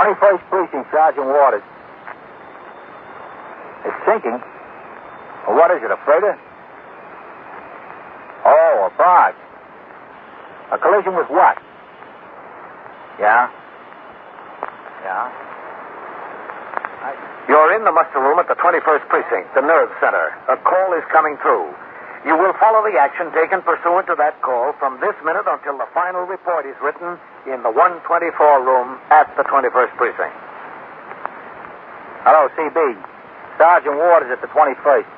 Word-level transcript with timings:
21st 0.00 0.40
Precinct, 0.48 0.88
Sergeant 0.90 1.26
Waters. 1.28 1.62
It's 3.84 4.00
sinking. 4.08 4.40
Well, 5.44 5.60
what 5.60 5.68
is 5.76 5.84
it, 5.84 5.92
a 5.92 6.00
freighter? 6.08 6.40
Oh, 8.46 8.88
a 8.88 8.92
barge. 8.96 9.36
A 10.72 10.78
collision 10.78 11.12
with 11.16 11.28
what? 11.28 11.60
Yeah? 13.20 13.52
Yeah? 15.04 15.28
You're 17.48 17.76
in 17.76 17.84
the 17.84 17.92
muster 17.92 18.20
room 18.20 18.38
at 18.38 18.48
the 18.48 18.56
21st 18.56 19.04
Precinct, 19.08 19.52
the 19.54 19.60
nerve 19.60 19.90
center. 20.00 20.32
A 20.48 20.56
call 20.64 20.96
is 20.96 21.04
coming 21.12 21.36
through. 21.42 21.68
You 22.20 22.36
will 22.36 22.52
follow 22.60 22.84
the 22.84 23.00
action 23.00 23.32
taken 23.32 23.64
pursuant 23.64 24.04
to 24.12 24.14
that 24.20 24.36
call 24.44 24.76
from 24.76 25.00
this 25.00 25.16
minute 25.24 25.48
until 25.48 25.80
the 25.80 25.88
final 25.96 26.28
report 26.28 26.68
is 26.68 26.76
written 26.84 27.16
in 27.48 27.64
the 27.64 27.72
124 27.72 28.04
room 28.60 29.00
at 29.08 29.32
the 29.40 29.44
21st 29.48 29.96
Precinct. 29.96 30.36
Hello, 32.28 32.52
CB. 32.52 32.76
Sergeant 33.56 33.96
Ward 33.96 34.28
is 34.28 34.36
at 34.36 34.44
the 34.44 34.52
21st. 34.52 35.08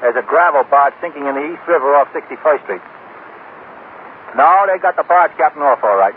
There's 0.00 0.16
a 0.16 0.24
gravel 0.24 0.64
barge 0.64 0.96
sinking 1.04 1.28
in 1.28 1.36
the 1.36 1.44
East 1.44 1.64
River 1.68 1.92
off 1.92 2.08
61st 2.16 2.64
Street. 2.64 2.84
No, 4.32 4.64
they 4.64 4.80
got 4.80 4.96
the 4.96 5.04
barge 5.04 5.36
captain 5.36 5.60
off 5.60 5.84
all 5.84 6.00
right. 6.00 6.16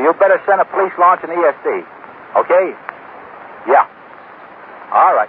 You 0.00 0.16
better 0.16 0.40
send 0.48 0.60
a 0.60 0.64
police 0.64 0.92
launch 0.96 1.20
and 1.20 1.32
ESD. 1.32 1.84
Okay? 2.40 2.72
Yeah. 3.68 3.84
All 4.92 5.12
right. 5.12 5.28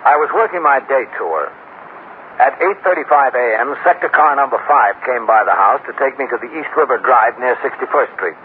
I 0.00 0.16
was 0.16 0.32
working 0.32 0.64
my 0.64 0.80
day 0.80 1.04
tour. 1.20 1.52
At 2.40 2.56
8.35 2.56 3.36
a.m., 3.36 3.76
sector 3.84 4.08
car 4.08 4.32
number 4.32 4.56
5 4.56 5.04
came 5.04 5.28
by 5.28 5.44
the 5.44 5.52
house 5.52 5.84
to 5.84 5.92
take 6.00 6.16
me 6.16 6.24
to 6.32 6.40
the 6.40 6.48
East 6.56 6.72
River 6.72 6.96
Drive 7.04 7.36
near 7.36 7.52
61st 7.60 8.08
Street. 8.16 8.40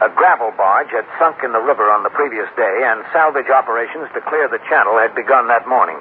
A 0.00 0.08
gravel 0.08 0.48
barge 0.56 0.88
had 0.88 1.04
sunk 1.20 1.44
in 1.44 1.52
the 1.52 1.60
river 1.60 1.92
on 1.92 2.08
the 2.08 2.14
previous 2.16 2.48
day, 2.56 2.88
and 2.88 3.04
salvage 3.12 3.52
operations 3.52 4.08
to 4.16 4.24
clear 4.32 4.48
the 4.48 4.64
channel 4.72 4.96
had 4.96 5.12
begun 5.12 5.44
that 5.52 5.68
morning. 5.68 6.00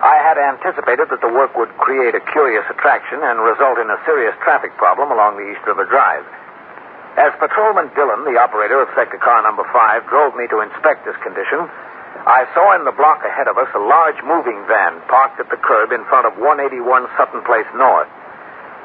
I 0.00 0.16
had 0.16 0.40
anticipated 0.40 1.12
that 1.12 1.20
the 1.20 1.28
work 1.36 1.52
would 1.52 1.76
create 1.76 2.16
a 2.16 2.24
curious 2.32 2.64
attraction 2.72 3.20
and 3.20 3.44
result 3.44 3.76
in 3.76 3.92
a 3.92 4.00
serious 4.08 4.32
traffic 4.40 4.72
problem 4.80 5.12
along 5.12 5.36
the 5.36 5.52
East 5.52 5.60
River 5.68 5.84
Drive. 5.84 6.24
As 7.20 7.36
Patrolman 7.36 7.92
Dillon, 7.92 8.24
the 8.24 8.40
operator 8.40 8.80
of 8.80 8.88
sector 8.96 9.20
car 9.20 9.44
number 9.44 9.68
5, 9.68 10.08
drove 10.08 10.32
me 10.40 10.48
to 10.48 10.64
inspect 10.64 11.04
this 11.04 11.20
condition, 11.20 11.68
I 12.22 12.46
saw 12.54 12.72
in 12.78 12.86
the 12.86 12.94
block 12.94 13.26
ahead 13.26 13.50
of 13.50 13.58
us 13.58 13.68
a 13.74 13.82
large 13.82 14.22
moving 14.22 14.62
van 14.70 15.02
parked 15.10 15.42
at 15.42 15.50
the 15.50 15.58
curb 15.58 15.90
in 15.90 16.06
front 16.06 16.30
of 16.30 16.38
181 16.38 17.10
Sutton 17.18 17.42
Place 17.42 17.66
North, 17.74 18.08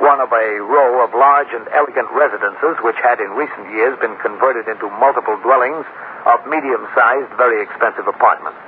one 0.02 0.19
of 0.19 0.33
a 0.33 0.47
row 0.66 1.05
of 1.05 1.13
large 1.13 1.53
and 1.53 1.69
elegant 1.69 2.09
residences 2.11 2.75
which 2.81 2.97
had 2.99 3.21
in 3.21 3.38
recent 3.38 3.69
years 3.71 3.94
been 3.99 4.17
converted 4.19 4.67
into 4.67 4.89
multiple 4.97 5.37
dwellings 5.45 5.86
of 6.26 6.42
medium 6.49 6.83
sized, 6.98 7.31
very 7.37 7.61
expensive 7.61 8.08
apartments. 8.09 8.59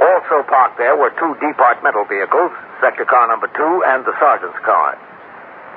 Also 0.00 0.40
parked 0.48 0.78
there 0.78 0.96
were 0.96 1.12
two 1.20 1.36
departmental 1.40 2.04
vehicles, 2.08 2.52
sector 2.80 3.04
car 3.04 3.28
number 3.28 3.48
two 3.52 3.84
and 3.92 4.04
the 4.08 4.16
sergeant's 4.16 4.60
car. 4.64 4.96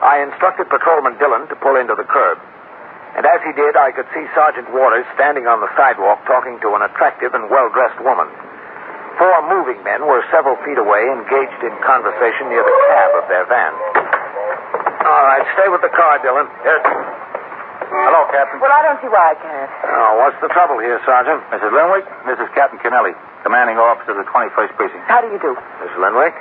I 0.03 0.23
instructed 0.23 0.69
Patrolman 0.69 1.17
Dillon 1.17 1.47
to 1.47 1.55
pull 1.59 1.75
into 1.75 1.95
the 1.95 2.07
curb. 2.07 2.39
And 3.15 3.23
as 3.23 3.39
he 3.47 3.55
did, 3.55 3.79
I 3.79 3.95
could 3.95 4.07
see 4.11 4.27
Sergeant 4.35 4.67
Waters 4.75 5.07
standing 5.15 5.47
on 5.47 5.63
the 5.63 5.71
sidewalk 5.79 6.19
talking 6.27 6.59
to 6.59 6.75
an 6.75 6.83
attractive 6.83 7.31
and 7.31 7.47
well 7.47 7.71
dressed 7.71 7.99
woman. 8.03 8.27
Four 9.15 9.47
moving 9.47 9.79
men 9.87 10.03
were 10.03 10.19
several 10.27 10.59
feet 10.67 10.75
away, 10.75 11.07
engaged 11.07 11.61
in 11.63 11.71
conversation 11.79 12.51
near 12.51 12.59
the 12.59 12.75
cab 12.91 13.11
of 13.15 13.25
their 13.31 13.47
van. 13.47 13.71
All 15.07 15.23
right, 15.31 15.47
stay 15.55 15.71
with 15.71 15.79
the 15.79 15.93
car, 15.95 16.19
Dillon. 16.19 16.51
Yes. 16.67 16.83
Hello, 17.87 18.27
Captain. 18.33 18.59
Well, 18.59 18.73
I 18.75 18.81
don't 18.83 18.99
see 18.99 19.07
why 19.07 19.31
I 19.31 19.37
can't. 19.39 19.71
Oh, 19.87 20.11
what's 20.19 20.35
the 20.43 20.51
trouble 20.51 20.83
here, 20.83 20.99
Sergeant? 21.07 21.39
Mrs. 21.53 21.71
Linwick, 21.71 22.03
this 22.27 22.35
is 22.43 22.51
Captain 22.51 22.81
Kennelly, 22.83 23.15
commanding 23.47 23.79
officer 23.79 24.11
of 24.11 24.19
the 24.19 24.27
21st 24.27 24.75
Precinct. 24.75 25.05
How 25.07 25.23
do 25.23 25.31
you 25.31 25.39
do? 25.39 25.55
Miss 25.79 25.93
Linwick? 25.95 26.35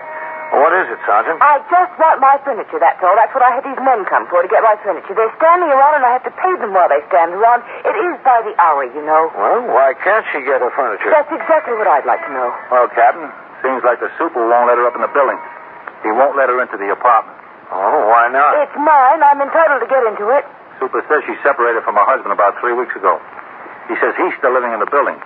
What 0.54 0.72
is 0.78 0.87
it, 0.87 1.00
Sergeant? 1.03 1.42
I 1.42 1.59
just 1.66 1.92
want 1.98 2.22
my 2.22 2.38
furniture, 2.47 2.78
that's 2.78 3.03
all. 3.03 3.15
That's 3.19 3.34
what 3.34 3.42
I 3.42 3.59
had 3.59 3.66
these 3.66 3.81
men 3.82 4.06
come 4.06 4.31
for, 4.31 4.38
to 4.41 4.48
get 4.48 4.62
my 4.62 4.78
furniture. 4.81 5.12
They're 5.12 5.34
standing 5.37 5.69
around, 5.69 5.98
and 5.98 6.04
I 6.06 6.15
have 6.15 6.25
to 6.25 6.34
pay 6.34 6.54
them 6.62 6.70
while 6.70 6.87
they 6.87 7.03
stand 7.10 7.34
around. 7.34 7.66
It 7.82 7.97
is 7.98 8.15
by 8.22 8.38
the 8.47 8.54
hour, 8.62 8.87
you 8.87 9.03
know. 9.03 9.34
Well, 9.34 9.66
why 9.75 9.98
can't 9.98 10.22
she 10.31 10.47
get 10.47 10.62
her 10.62 10.70
furniture? 10.72 11.10
That's 11.10 11.31
exactly 11.34 11.75
what 11.75 11.91
I'd 11.91 12.06
like 12.06 12.22
to 12.22 12.32
know. 12.32 12.54
Well, 12.70 12.87
Captain, 12.94 13.26
seems 13.66 13.82
like 13.82 13.98
the 13.98 14.09
super 14.14 14.47
won't 14.47 14.70
let 14.70 14.78
her 14.78 14.87
up 14.87 14.94
in 14.94 15.03
the 15.03 15.10
building. 15.10 15.41
He 16.06 16.14
won't 16.14 16.38
let 16.38 16.47
her 16.53 16.60
into 16.62 16.78
the 16.78 16.93
apartment. 16.94 17.34
Oh, 17.75 18.06
why 18.06 18.31
not? 18.31 18.54
It's 18.62 18.76
mine. 18.78 19.25
I'm 19.25 19.41
entitled 19.43 19.82
to 19.82 19.88
get 19.91 20.06
into 20.06 20.31
it. 20.31 20.44
Super 20.78 21.03
says 21.10 21.25
she 21.26 21.34
separated 21.43 21.82
from 21.82 21.98
her 21.98 22.06
husband 22.06 22.31
about 22.31 22.54
three 22.60 22.76
weeks 22.76 22.94
ago. 22.94 23.19
He 23.88 23.97
says 23.98 24.14
he's 24.14 24.37
still 24.38 24.53
living 24.53 24.70
in 24.70 24.78
the 24.78 24.91
building. 24.93 25.16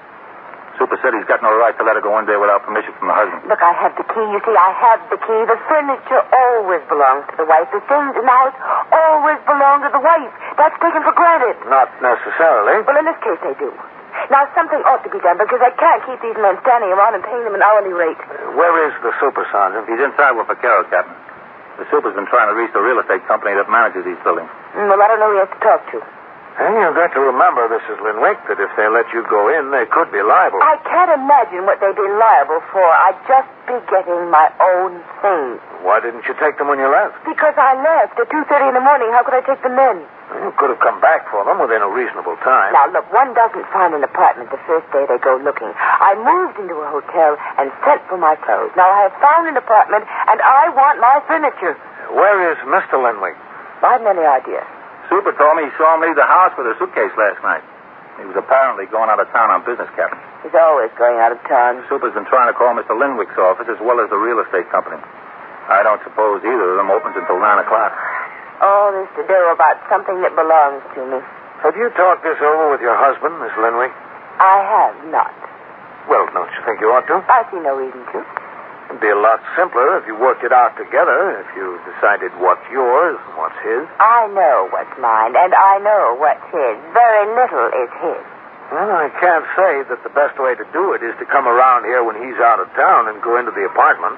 Super 0.79 0.95
said 1.03 1.11
he's 1.13 1.27
got 1.27 1.43
no 1.43 1.51
right 1.59 1.75
to 1.75 1.83
let 1.83 1.99
her 1.99 2.05
go 2.05 2.15
in 2.23 2.31
there 2.31 2.39
without 2.39 2.63
permission 2.63 2.95
from 3.03 3.11
the 3.11 3.17
husband. 3.19 3.43
Look, 3.51 3.59
I 3.59 3.75
have 3.75 3.99
the 3.99 4.07
key. 4.07 4.23
You 4.31 4.39
see, 4.47 4.55
I 4.55 4.71
have 4.79 5.03
the 5.11 5.19
key. 5.19 5.41
The 5.51 5.59
furniture 5.67 6.23
always 6.31 6.83
belongs 6.87 7.27
to 7.31 7.35
the 7.35 7.47
wife. 7.51 7.67
The 7.75 7.83
things 7.91 8.15
in 8.15 8.23
the 8.23 8.31
house 8.31 8.55
always 8.95 9.43
belong 9.43 9.83
to 9.83 9.91
the 9.91 9.99
wife. 9.99 10.31
That's 10.55 10.79
taken 10.79 11.03
for 11.03 11.13
granted. 11.19 11.59
Not 11.67 11.91
necessarily. 11.99 12.87
Well, 12.87 12.95
in 12.95 13.11
this 13.11 13.19
case, 13.27 13.43
they 13.43 13.59
do. 13.59 13.75
Now, 14.31 14.47
something 14.55 14.79
ought 14.87 15.03
to 15.03 15.11
be 15.11 15.19
done 15.19 15.39
because 15.39 15.63
I 15.63 15.75
can't 15.75 16.03
keep 16.07 16.19
these 16.23 16.39
men 16.39 16.59
standing 16.63 16.91
around 16.95 17.19
and 17.19 17.23
paying 17.27 17.43
them 17.43 17.55
an 17.59 17.63
hourly 17.63 17.95
rate. 17.95 18.19
Uh, 18.19 18.55
where 18.55 18.75
is 18.87 18.95
the 19.03 19.11
super, 19.19 19.47
Sergeant? 19.51 19.87
He's 19.91 20.01
inside 20.03 20.35
with 20.39 20.47
Vaquero, 20.47 20.87
Captain. 20.91 21.15
The 21.79 21.87
super's 21.91 22.15
been 22.19 22.27
trying 22.27 22.51
to 22.51 22.57
reach 22.59 22.75
the 22.75 22.83
real 22.83 22.99
estate 22.99 23.23
company 23.31 23.55
that 23.55 23.71
manages 23.71 24.03
these 24.03 24.19
buildings. 24.27 24.51
Mm, 24.75 24.91
well, 24.91 24.99
I 24.99 25.07
don't 25.07 25.23
know 25.23 25.31
who 25.31 25.39
he 25.39 25.43
has 25.47 25.53
to 25.55 25.63
talk 25.63 25.83
to. 25.95 25.99
And 26.59 26.75
you've 26.75 26.99
got 26.99 27.15
to 27.15 27.23
remember, 27.23 27.71
Mrs. 27.71 28.03
Linwick, 28.03 28.43
that 28.51 28.59
if 28.59 28.67
they 28.75 28.91
let 28.91 29.07
you 29.15 29.23
go 29.31 29.47
in, 29.47 29.71
they 29.71 29.87
could 29.95 30.11
be 30.11 30.19
liable. 30.19 30.59
I 30.59 30.75
can't 30.83 31.15
imagine 31.15 31.63
what 31.63 31.79
they'd 31.79 31.95
be 31.95 32.11
liable 32.19 32.59
for. 32.75 32.83
I'd 32.83 33.15
just 33.31 33.47
be 33.71 33.79
getting 33.87 34.27
my 34.27 34.51
own 34.59 34.99
things. 35.23 35.63
Why 35.87 36.03
didn't 36.03 36.27
you 36.27 36.35
take 36.35 36.59
them 36.59 36.67
when 36.67 36.83
you 36.83 36.91
left? 36.91 37.15
Because 37.23 37.55
I 37.55 37.79
left 37.79 38.19
at 38.19 38.27
2.30 38.27 38.75
in 38.75 38.75
the 38.75 38.83
morning. 38.83 39.07
How 39.15 39.23
could 39.23 39.39
I 39.39 39.43
take 39.47 39.63
them 39.63 39.79
then? 39.79 40.03
You 40.35 40.51
could 40.59 40.75
have 40.75 40.83
come 40.83 40.99
back 40.99 41.31
for 41.31 41.47
them 41.47 41.63
within 41.63 41.79
a 41.79 41.87
reasonable 41.95 42.35
time. 42.43 42.75
Now, 42.75 42.91
look, 42.91 43.07
one 43.15 43.39
doesn't 43.39 43.65
find 43.71 43.95
an 43.95 44.03
apartment 44.03 44.51
the 44.51 44.59
first 44.67 44.91
day 44.91 45.07
they 45.07 45.23
go 45.23 45.39
looking. 45.39 45.71
I 45.79 46.19
moved 46.19 46.59
into 46.59 46.75
a 46.75 46.91
hotel 46.91 47.39
and 47.63 47.71
sent 47.87 48.03
for 48.11 48.19
my 48.19 48.35
clothes. 48.35 48.75
Now, 48.75 48.91
I 48.91 49.07
have 49.07 49.15
found 49.23 49.47
an 49.47 49.55
apartment, 49.55 50.11
and 50.27 50.43
I 50.43 50.75
want 50.75 50.99
my 50.99 51.23
furniture. 51.31 51.79
Where 52.11 52.51
is 52.51 52.59
Mr. 52.67 52.99
Linwick? 52.99 53.39
I 53.81 53.95
haven't 53.95 54.11
any 54.11 54.27
idea. 54.27 54.67
Super 55.09 55.33
told 55.37 55.57
me 55.57 55.65
he 55.69 55.73
saw 55.81 55.97
him 55.97 56.05
leave 56.05 56.17
the 56.17 56.29
house 56.29 56.53
with 56.57 56.69
a 56.69 56.77
suitcase 56.77 57.13
last 57.17 57.41
night. 57.41 57.65
He 58.21 58.27
was 58.27 58.37
apparently 58.37 58.85
going 58.91 59.09
out 59.09 59.23
of 59.23 59.31
town 59.31 59.49
on 59.55 59.63
business, 59.63 59.89
Captain. 59.95 60.19
He's 60.43 60.55
always 60.55 60.91
going 60.99 61.17
out 61.23 61.31
of 61.33 61.41
town. 61.47 61.81
Super's 61.87 62.13
been 62.13 62.27
trying 62.27 62.51
to 62.51 62.57
call 62.57 62.75
Mr. 62.75 62.93
Linwick's 62.93 63.39
office 63.39 63.71
as 63.71 63.79
well 63.79 64.03
as 64.03 64.11
the 64.11 64.19
real 64.19 64.43
estate 64.43 64.67
company. 64.75 64.99
I 65.71 65.87
don't 65.87 66.03
suppose 66.03 66.43
either 66.43 66.75
of 66.75 66.77
them 66.83 66.91
opens 66.91 67.15
until 67.15 67.39
9 67.39 67.45
o'clock. 67.63 67.93
All 68.59 68.91
this 68.91 69.07
to 69.17 69.23
do 69.23 69.39
about 69.55 69.79
something 69.87 70.19
that 70.27 70.35
belongs 70.35 70.83
to 70.99 71.01
me. 71.07 71.19
Have 71.63 71.79
you 71.79 71.91
talked 71.95 72.27
this 72.27 72.39
over 72.43 72.75
with 72.75 72.83
your 72.83 72.97
husband, 72.99 73.39
Miss 73.39 73.55
Linwick? 73.55 73.95
I 74.39 74.57
have 74.67 74.97
not. 75.15 75.35
Well, 76.11 76.27
don't 76.35 76.51
you 76.51 76.63
think 76.67 76.81
you 76.83 76.91
ought 76.91 77.07
to? 77.07 77.23
I 77.31 77.47
see 77.53 77.61
no 77.63 77.79
reason 77.79 78.03
to. 78.03 78.19
It'd 78.89 79.05
be 79.05 79.13
a 79.13 79.21
lot 79.21 79.45
simpler 79.53 80.01
if 80.01 80.09
you 80.09 80.17
worked 80.17 80.41
it 80.43 80.53
out 80.53 80.73
together, 80.81 81.45
if 81.45 81.49
you 81.53 81.77
decided 81.85 82.33
what's 82.41 82.65
yours 82.73 83.21
and 83.21 83.35
what's 83.37 83.61
his. 83.61 83.85
I 84.01 84.33
know 84.33 84.73
what's 84.73 84.97
mine, 84.97 85.37
and 85.37 85.53
I 85.53 85.77
know 85.85 86.17
what's 86.17 86.45
his. 86.49 86.77
Very 86.97 87.25
little 87.37 87.69
is 87.69 87.93
his. 88.01 88.25
Well, 88.73 88.89
I 88.89 89.13
can't 89.21 89.45
say 89.57 89.85
that 89.93 90.01
the 90.05 90.13
best 90.13 90.41
way 90.41 90.57
to 90.57 90.65
do 90.73 90.97
it 90.97 91.05
is 91.05 91.13
to 91.21 91.29
come 91.29 91.45
around 91.45 91.85
here 91.85 92.01
when 92.05 92.17
he's 92.17 92.37
out 92.41 92.61
of 92.61 92.69
town 92.73 93.13
and 93.13 93.21
go 93.21 93.37
into 93.37 93.53
the 93.53 93.69
apartment. 93.69 94.17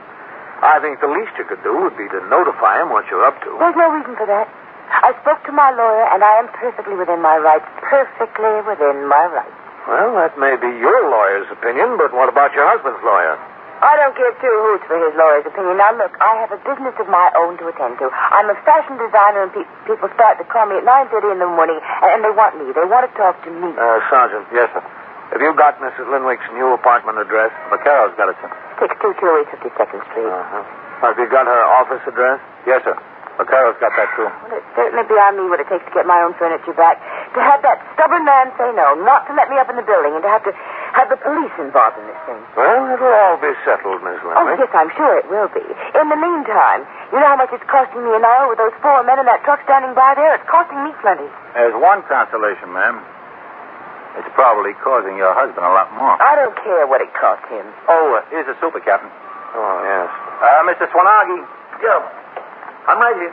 I 0.62 0.78
think 0.78 1.02
the 1.02 1.10
least 1.10 1.34
you 1.34 1.46
could 1.50 1.62
do 1.66 1.74
would 1.86 1.98
be 1.98 2.06
to 2.06 2.20
notify 2.30 2.82
him 2.82 2.94
what 2.94 3.10
you're 3.10 3.26
up 3.26 3.42
to. 3.42 3.50
There's 3.58 3.78
no 3.78 3.90
reason 3.90 4.14
for 4.14 4.26
that. 4.26 4.46
I 4.90 5.14
spoke 5.22 5.42
to 5.46 5.54
my 5.54 5.70
lawyer, 5.70 6.06
and 6.14 6.22
I 6.22 6.42
am 6.42 6.48
perfectly 6.54 6.94
within 6.94 7.22
my 7.22 7.38
rights. 7.38 7.66
Perfectly 7.82 8.54
within 8.66 9.06
my 9.06 9.26
rights. 9.30 9.54
Well, 9.86 10.14
that 10.18 10.38
may 10.38 10.54
be 10.58 10.70
your 10.78 11.10
lawyer's 11.10 11.46
opinion, 11.50 11.96
but 11.96 12.12
what 12.14 12.28
about 12.28 12.52
your 12.52 12.66
husband's 12.68 13.02
lawyer? 13.02 13.38
I 13.80 13.96
don't 13.96 14.12
give 14.12 14.28
two 14.44 14.56
hoots 14.68 14.84
for 14.84 14.96
his 15.00 15.16
lawyer's 15.16 15.48
opinion. 15.48 15.80
Now, 15.80 15.96
look, 15.96 16.12
I 16.20 16.36
have 16.44 16.52
a 16.52 16.60
business 16.60 16.92
of 17.00 17.08
my 17.08 17.32
own 17.32 17.56
to 17.58 17.72
attend 17.72 17.96
to. 18.04 18.12
I'm 18.12 18.52
a 18.52 18.56
fashion 18.68 19.00
designer, 19.00 19.48
and 19.48 19.52
pe- 19.56 19.68
people 19.88 20.12
start 20.12 20.36
to 20.36 20.44
call 20.44 20.68
me 20.68 20.76
at 20.76 20.84
9.30 20.84 21.32
in 21.32 21.38
the 21.40 21.48
morning, 21.48 21.80
and, 21.80 22.10
and 22.12 22.20
they 22.20 22.32
want 22.36 22.60
me. 22.60 22.68
They 22.76 22.84
want 22.84 23.08
to 23.08 23.12
talk 23.16 23.40
to 23.44 23.50
me. 23.50 23.72
Uh, 23.72 24.04
Sergeant. 24.12 24.44
Yes, 24.52 24.68
sir. 24.76 24.84
Have 25.32 25.40
you 25.40 25.54
got 25.56 25.80
Mrs. 25.80 26.04
Linwick's 26.12 26.44
new 26.52 26.74
apartment 26.76 27.16
address? 27.16 27.48
Vaquero's 27.72 28.12
got 28.20 28.28
it, 28.28 28.36
sir. 28.44 28.52
622 28.84 29.16
East 29.48 29.50
52nd 29.56 30.00
Street. 30.12 30.28
Uh-huh. 30.28 30.60
Have 31.00 31.16
you 31.16 31.28
got 31.32 31.48
her 31.48 31.62
office 31.80 32.04
address? 32.04 32.36
Yes, 32.68 32.84
sir. 32.84 32.98
Vaquero's 33.38 33.78
got 33.80 33.94
that, 33.96 34.10
too. 34.18 34.26
Well, 34.26 34.58
it's 34.58 34.70
certainly 34.76 35.06
beyond 35.08 35.38
me 35.40 35.48
what 35.48 35.60
it 35.62 35.68
takes 35.70 35.84
to 35.86 35.92
get 35.96 36.04
my 36.04 36.20
own 36.20 36.34
furniture 36.36 36.74
back. 36.76 37.00
To 37.34 37.40
have 37.40 37.62
that 37.64 37.78
stubborn 37.96 38.26
man 38.26 38.50
say 38.58 38.68
no, 38.74 38.92
not 39.06 39.24
to 39.30 39.32
let 39.38 39.48
me 39.48 39.56
up 39.56 39.70
in 39.70 39.76
the 39.80 39.86
building, 39.86 40.12
and 40.12 40.20
to 40.20 40.28
have 40.28 40.44
to 40.44 40.52
have 40.98 41.08
the 41.08 41.16
police 41.22 41.54
involved 41.56 41.96
in 41.96 42.04
this 42.10 42.20
thing. 42.28 42.40
Well, 42.58 42.90
it'll 42.90 43.14
all 43.14 43.38
be 43.40 43.54
settled, 43.64 44.02
Miss 44.02 44.18
Oh, 44.26 44.34
Linwick. 44.34 44.58
yes, 44.60 44.68
I'm 44.74 44.90
sure 44.98 45.16
it 45.16 45.24
will 45.30 45.48
be. 45.54 45.62
In 45.62 46.06
the 46.10 46.18
meantime, 46.20 46.84
you 47.14 47.22
know 47.22 47.30
how 47.32 47.38
much 47.40 47.54
it's 47.54 47.64
costing 47.70 48.02
me 48.04 48.12
an 48.12 48.26
hour 48.26 48.50
with 48.50 48.58
those 48.60 48.74
four 48.82 49.00
men 49.08 49.16
in 49.22 49.24
that 49.30 49.40
truck 49.46 49.62
standing 49.64 49.94
by 49.94 50.12
there? 50.18 50.34
It's 50.36 50.44
costing 50.50 50.82
me 50.84 50.90
plenty. 51.00 51.30
There's 51.54 51.72
one 51.78 52.02
consolation, 52.10 52.74
ma'am. 52.74 53.00
It's 54.20 54.28
probably 54.34 54.74
causing 54.82 55.14
your 55.16 55.30
husband 55.32 55.62
a 55.64 55.70
lot 55.72 55.88
more. 55.94 56.18
I 56.18 56.34
don't 56.34 56.58
care 56.66 56.82
what 56.90 57.00
it 57.00 57.14
cost 57.14 57.46
him. 57.46 57.62
Oh, 57.88 58.18
uh, 58.18 58.26
here's 58.28 58.44
the 58.50 58.58
super, 58.60 58.82
Captain. 58.82 59.08
Oh, 59.54 59.76
yes. 59.86 60.10
Uh, 60.42 60.66
Mr. 60.66 60.90
Swanagi. 60.90 61.46
Yeah. 61.80 62.02
I'm 62.90 62.98
right 62.98 63.14
here. 63.22 63.30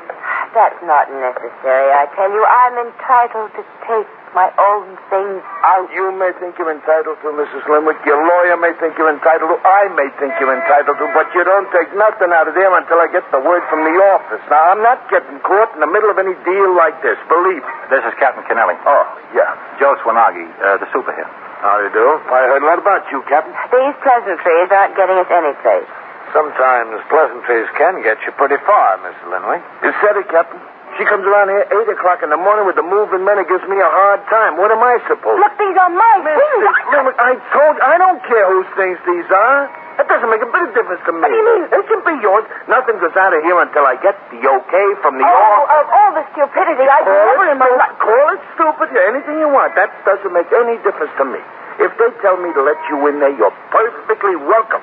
That's 0.54 0.78
not 0.86 1.10
necessary, 1.10 1.90
I 1.90 2.06
tell 2.14 2.30
you. 2.30 2.46
I'm 2.46 2.78
entitled 2.78 3.58
to 3.58 3.64
take 3.90 4.06
my 4.38 4.54
own 4.54 4.94
things 5.10 5.42
out. 5.66 5.90
You 5.90 6.14
may 6.14 6.30
think 6.38 6.62
you're 6.62 6.70
entitled 6.70 7.18
to, 7.26 7.34
Mrs. 7.34 7.66
Linwick. 7.66 7.98
Your 8.06 8.22
lawyer 8.22 8.54
may 8.54 8.78
think 8.78 8.94
you're 9.02 9.10
entitled 9.10 9.50
to. 9.50 9.58
I 9.66 9.90
may 9.98 10.14
think 10.22 10.38
you're 10.38 10.54
entitled 10.54 11.02
to, 11.02 11.06
but 11.18 11.26
you 11.34 11.42
don't 11.42 11.66
take 11.74 11.90
nothing 11.98 12.30
out 12.30 12.46
of 12.46 12.54
them 12.54 12.70
until 12.70 13.02
I 13.02 13.10
get 13.10 13.26
the 13.34 13.42
word 13.42 13.66
from 13.66 13.82
the 13.82 13.98
office. 14.14 14.46
Now, 14.46 14.78
I'm 14.78 14.86
not 14.86 15.02
getting 15.10 15.42
caught 15.42 15.74
in 15.74 15.82
the 15.82 15.90
middle 15.90 16.14
of 16.14 16.22
any 16.22 16.38
deal 16.46 16.72
like 16.78 17.02
this, 17.02 17.18
believe 17.26 17.66
me. 17.66 17.74
This 17.90 18.06
is 18.06 18.14
Captain 18.22 18.46
Kennelly. 18.46 18.78
Oh, 18.86 19.06
yeah. 19.34 19.58
Joe 19.82 19.98
Swanagi, 20.06 20.46
uh, 20.62 20.78
the 20.78 20.86
super 20.94 21.18
here. 21.18 21.30
How 21.66 21.82
do 21.82 21.90
you 21.90 21.94
do? 21.98 22.06
I 22.30 22.46
heard 22.46 22.62
a 22.62 22.70
lot 22.70 22.78
about 22.78 23.10
you, 23.10 23.26
Captain. 23.26 23.58
These 23.74 23.98
pleasantries 24.06 24.70
aren't 24.70 24.94
getting 24.94 25.18
us 25.18 25.30
any 25.34 25.58
place. 25.66 25.90
Sometimes 26.36 27.00
pleasantries 27.10 27.68
can 27.80 28.04
get 28.04 28.20
you 28.28 28.32
pretty 28.36 28.60
far, 28.68 29.00
Miss 29.02 29.16
Linwick. 29.32 29.64
You 29.84 29.92
said 30.04 30.16
it, 30.20 30.28
Captain. 30.28 30.60
She 31.00 31.06
comes 31.06 31.24
around 31.30 31.50
here 31.54 31.62
8 31.88 31.94
o'clock 31.94 32.24
in 32.26 32.30
the 32.34 32.40
morning 32.42 32.66
with 32.66 32.74
the 32.76 32.84
moving 32.86 33.22
men 33.22 33.38
and 33.38 33.46
gives 33.46 33.62
me 33.70 33.78
a 33.78 33.86
hard 33.92 34.24
time. 34.34 34.58
What 34.58 34.74
am 34.74 34.82
I 34.82 34.98
supposed 35.06 35.38
Look, 35.40 35.54
these 35.60 35.78
are 35.78 35.92
my 35.94 36.14
Mrs. 36.26 36.42
things. 36.42 36.66
Linwick, 36.90 37.18
I 37.22 37.32
told 37.54 37.74
you, 37.78 37.84
I 37.86 37.96
don't 38.02 38.22
care 38.26 38.46
whose 38.50 38.70
things 38.76 38.98
these 39.06 39.30
are. 39.30 39.70
That 40.02 40.06
doesn't 40.10 40.30
make 40.30 40.42
a 40.46 40.50
bit 40.50 40.62
of 40.62 40.72
difference 40.78 41.02
to 41.10 41.12
me. 41.14 41.22
What 41.26 41.32
do 41.34 41.38
you 41.38 41.46
mean? 41.58 41.64
They 41.74 41.84
can 41.90 42.02
be 42.06 42.16
yours. 42.22 42.46
Nothing 42.70 42.98
goes 43.02 43.14
out 43.18 43.34
of 43.34 43.42
here 43.42 43.58
until 43.62 43.86
I 43.86 43.98
get 44.02 44.14
the 44.30 44.42
okay 44.46 44.88
from 45.02 45.18
the 45.18 45.26
Oh, 45.26 45.32
office. 45.32 45.74
of 45.74 45.84
all 45.90 46.12
the 46.18 46.24
stupidity 46.34 46.86
I've 46.86 47.06
Call 47.06 47.26
never 47.34 47.46
it, 47.50 47.52
in 47.54 47.58
my 47.62 47.72
life. 47.78 47.98
call 47.98 48.26
it 48.38 48.42
stupid, 48.58 48.88
anything 48.94 49.38
you 49.42 49.50
want. 49.50 49.74
That 49.74 49.90
doesn't 50.06 50.34
make 50.34 50.50
any 50.54 50.78
difference 50.86 51.14
to 51.18 51.26
me. 51.26 51.42
If 51.82 51.94
they 51.98 52.10
tell 52.26 52.38
me 52.42 52.50
to 52.58 52.62
let 52.62 52.78
you 52.90 53.06
in 53.10 53.22
there, 53.22 53.34
you're 53.38 53.54
perfectly 53.74 54.38
welcome. 54.38 54.82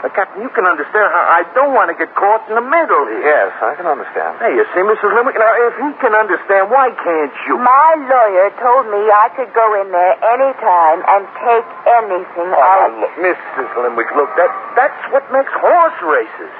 Now, 0.00 0.08
Captain, 0.16 0.40
you 0.40 0.48
can 0.56 0.64
understand 0.64 1.12
how 1.12 1.24
I 1.28 1.44
don't 1.52 1.76
want 1.76 1.92
to 1.92 1.96
get 1.96 2.08
caught 2.16 2.48
in 2.48 2.56
the 2.56 2.64
middle 2.64 3.04
here. 3.12 3.20
Yes, 3.20 3.52
I 3.60 3.76
can 3.76 3.84
understand. 3.84 4.40
Hey, 4.40 4.56
you 4.56 4.64
see, 4.72 4.80
Mrs. 4.80 5.12
Linwick, 5.12 5.36
now, 5.36 5.52
if 5.68 5.76
he 5.76 5.88
can 6.00 6.16
understand, 6.16 6.72
why 6.72 6.88
can't 6.96 7.34
you? 7.44 7.60
My 7.60 7.90
lawyer 8.08 8.48
told 8.56 8.88
me 8.88 8.96
I 9.12 9.28
could 9.36 9.52
go 9.52 9.66
in 9.84 9.92
there 9.92 10.14
any 10.24 10.50
time 10.56 11.04
and 11.04 11.22
take 11.44 11.68
anything 12.00 12.48
Oh, 12.48 12.64
out. 12.64 12.96
look, 12.96 13.12
Mrs. 13.20 13.68
Linwick, 13.76 14.08
look, 14.16 14.32
that, 14.40 14.48
that's 14.72 15.00
what 15.12 15.20
makes 15.36 15.52
horse 15.60 15.98
races. 16.00 16.52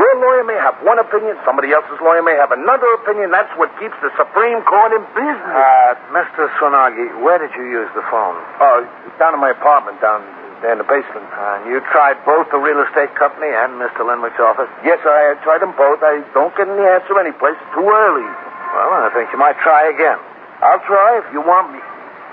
Your 0.00 0.12
lawyer 0.20 0.44
may 0.44 0.56
have 0.60 0.76
one 0.84 0.96
opinion, 1.00 1.36
somebody 1.44 1.72
else's 1.72 1.96
lawyer 2.04 2.20
may 2.24 2.36
have 2.36 2.52
another 2.52 2.88
opinion. 3.00 3.32
That's 3.32 3.48
what 3.56 3.72
keeps 3.80 3.96
the 4.04 4.12
Supreme 4.16 4.60
Court 4.64 4.92
in 4.92 5.00
business. 5.16 5.52
Uh, 5.52 5.96
Mr. 6.16 6.48
Swanagi, 6.60 7.20
where 7.24 7.40
did 7.40 7.52
you 7.56 7.64
use 7.64 7.88
the 7.96 8.04
phone? 8.12 8.36
Uh, 8.60 8.84
down 9.20 9.32
in 9.32 9.40
my 9.40 9.52
apartment, 9.56 9.96
down 10.04 10.20
there 10.62 10.72
in 10.72 10.80
the 10.80 10.88
basement. 10.88 11.26
Uh, 11.32 11.64
you 11.68 11.80
tried 11.92 12.16
both 12.24 12.48
the 12.50 12.60
real 12.60 12.80
estate 12.84 13.12
company 13.16 13.48
and 13.50 13.76
Mr. 13.80 14.04
Linwick's 14.04 14.40
office? 14.40 14.70
Yes, 14.84 15.00
I 15.04 15.34
had 15.34 15.38
tried 15.44 15.60
them 15.60 15.74
both. 15.76 16.00
I 16.02 16.22
don't 16.32 16.52
get 16.56 16.68
any 16.68 16.84
answer 16.84 17.16
anyplace. 17.18 17.56
It's 17.60 17.72
too 17.76 17.84
early. 17.84 18.26
Well, 18.26 19.04
I 19.04 19.10
think 19.14 19.32
you 19.32 19.38
might 19.38 19.56
try 19.60 19.88
again. 19.88 20.18
I'll 20.64 20.82
try 20.88 21.20
if 21.20 21.28
you 21.32 21.40
want 21.44 21.72
me. 21.72 21.80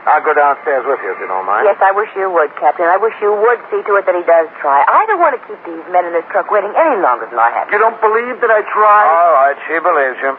I'll 0.03 0.19
go 0.19 0.35
downstairs 0.35 0.83
with 0.83 0.99
you 0.99 1.15
if 1.15 1.19
you 1.23 1.27
don't 1.31 1.47
mind. 1.47 1.63
Yes, 1.63 1.79
I 1.79 1.95
wish 1.95 2.11
you 2.19 2.27
would, 2.27 2.51
Captain. 2.59 2.83
I 2.83 2.99
wish 2.99 3.15
you 3.23 3.31
would 3.31 3.59
see 3.71 3.79
to 3.87 3.95
it 3.95 4.03
that 4.03 4.15
he 4.15 4.23
does 4.27 4.51
try. 4.59 4.83
I 4.83 5.07
don't 5.07 5.19
want 5.23 5.39
to 5.39 5.41
keep 5.47 5.55
these 5.63 5.85
men 5.95 6.03
in 6.03 6.11
this 6.11 6.27
truck 6.27 6.51
waiting 6.51 6.75
any 6.75 6.99
longer 6.99 7.23
than 7.31 7.39
I 7.39 7.55
have. 7.55 7.71
You 7.71 7.79
don't 7.79 7.95
believe 8.03 8.35
that 8.43 8.51
I 8.51 8.67
tried? 8.67 9.07
All 9.07 9.31
right, 9.39 9.55
she 9.63 9.79
believes 9.79 10.19
you. 10.19 10.35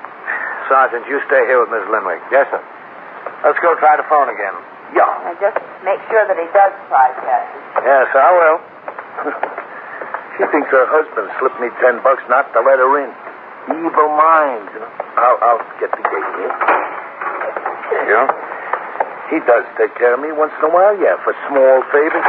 Sergeant, 0.69 1.09
you 1.09 1.17
stay 1.25 1.49
here 1.49 1.57
with 1.65 1.73
Miss 1.73 1.85
Linwick. 1.89 2.21
Yes, 2.29 2.45
sir. 2.53 2.61
Let's 3.41 3.57
go 3.65 3.73
try 3.81 3.97
the 3.97 4.05
phone 4.05 4.29
again. 4.29 4.53
Yeah. 4.95 5.11
Now, 5.27 5.35
just 5.43 5.59
make 5.85 6.01
sure 6.09 6.25
that 6.25 6.39
he 6.39 6.47
does 6.55 6.73
try, 6.89 7.11
Captain. 7.19 7.61
Yes, 7.85 8.09
I 8.15 8.29
will. 8.33 8.59
She 10.35 10.43
thinks 10.51 10.67
her 10.67 10.87
husband 10.91 11.31
slipped 11.39 11.63
me 11.63 11.71
ten 11.79 12.03
bucks 12.03 12.27
not 12.27 12.51
to 12.51 12.59
let 12.59 12.83
her 12.83 12.91
in. 12.99 13.11
Evil 13.71 14.11
minds. 14.19 14.67
I'll, 15.15 15.39
I'll 15.39 15.63
get 15.79 15.95
the 15.95 16.03
gate 16.03 16.31
here. 16.43 16.55
There 17.87 18.03
you 18.03 18.11
go. 18.11 18.23
He 19.31 19.39
does 19.47 19.63
take 19.79 19.95
care 19.95 20.19
of 20.19 20.21
me 20.21 20.35
once 20.35 20.51
in 20.59 20.67
a 20.67 20.73
while, 20.75 20.99
yeah, 20.99 21.23
for 21.23 21.39
small 21.47 21.87
favors. 21.95 22.27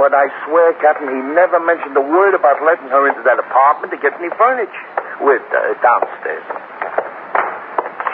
But 0.00 0.16
I 0.16 0.32
swear, 0.48 0.72
Captain, 0.80 1.08
he 1.12 1.20
never 1.36 1.60
mentioned 1.60 1.96
a 2.00 2.04
word 2.04 2.32
about 2.32 2.64
letting 2.64 2.88
her 2.88 3.04
into 3.12 3.20
that 3.28 3.44
apartment 3.44 3.92
to 3.92 4.00
get 4.00 4.16
any 4.16 4.32
furniture. 4.40 4.86
With 5.20 5.44
uh, 5.52 5.76
downstairs. 5.80 6.44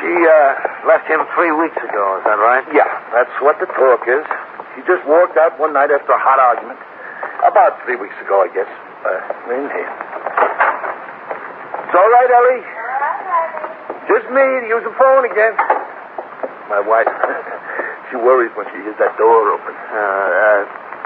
She 0.03 0.11
uh, 0.11 0.83
left 0.83 1.07
him 1.07 1.23
three 1.39 1.55
weeks 1.55 1.79
ago, 1.79 2.19
is 2.19 2.27
that 2.27 2.35
right? 2.43 2.67
Yeah, 2.75 2.91
that's 3.15 3.31
what 3.39 3.63
the 3.63 3.71
talk 3.71 4.03
is. 4.11 4.27
She 4.75 4.83
just 4.83 5.07
walked 5.07 5.39
out 5.39 5.55
one 5.63 5.79
night 5.79 5.95
after 5.95 6.11
a 6.11 6.19
hot 6.19 6.43
argument. 6.43 6.83
About 7.47 7.79
three 7.87 7.95
weeks 7.95 8.19
ago, 8.19 8.43
I 8.43 8.51
guess. 8.51 8.67
Uh, 9.07 9.55
in 9.55 9.71
here. 9.71 9.93
It's 11.87 11.95
all 11.95 12.11
right, 12.11 12.31
Ellie. 12.35 12.67
Just 14.11 14.27
me 14.35 14.43
to 14.43 14.67
use 14.67 14.83
the 14.83 14.95
phone 14.99 15.23
again. 15.23 15.55
My 16.67 16.83
wife. 16.83 17.07
she 18.11 18.19
worries 18.19 18.51
when 18.59 18.67
she 18.75 18.83
hears 18.83 18.99
that 18.99 19.15
door 19.15 19.55
open. 19.55 19.71
Uh, 19.71 20.03
uh, 20.03 20.61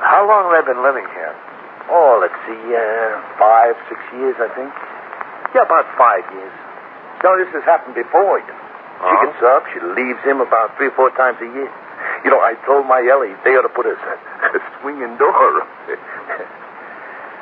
how 0.08 0.24
long 0.24 0.48
have 0.48 0.64
they 0.64 0.72
been 0.72 0.80
living 0.80 1.04
here? 1.12 1.36
Oh, 1.92 2.16
let's 2.16 2.36
see, 2.48 2.64
uh, 2.72 3.20
five, 3.36 3.76
six 3.92 4.00
years, 4.16 4.40
I 4.40 4.48
think. 4.56 4.72
Yeah, 5.52 5.68
about 5.68 5.84
five 6.00 6.24
years. 6.32 6.56
No, 7.20 7.36
this 7.36 7.52
has 7.52 7.64
happened 7.68 7.92
before. 7.92 8.40
You 8.40 8.48
know. 8.56 8.65
She 8.96 9.04
Oh? 9.04 9.20
gets 9.28 9.42
up, 9.44 9.62
she 9.72 9.80
leaves 9.92 10.20
him 10.24 10.40
about 10.40 10.76
three 10.76 10.88
or 10.88 10.96
four 10.96 11.10
times 11.16 11.36
a 11.40 11.48
year. 11.48 11.70
You 12.24 12.30
know, 12.32 12.40
I 12.40 12.54
told 12.64 12.86
my 12.88 13.04
Ellie 13.04 13.34
they 13.44 13.52
ought 13.56 13.68
to 13.68 13.72
put 13.72 13.84
a, 13.86 13.92
a 13.96 14.60
swinging 14.80 15.16
door 15.20 15.60
up 15.60 15.68
there. 15.86 16.00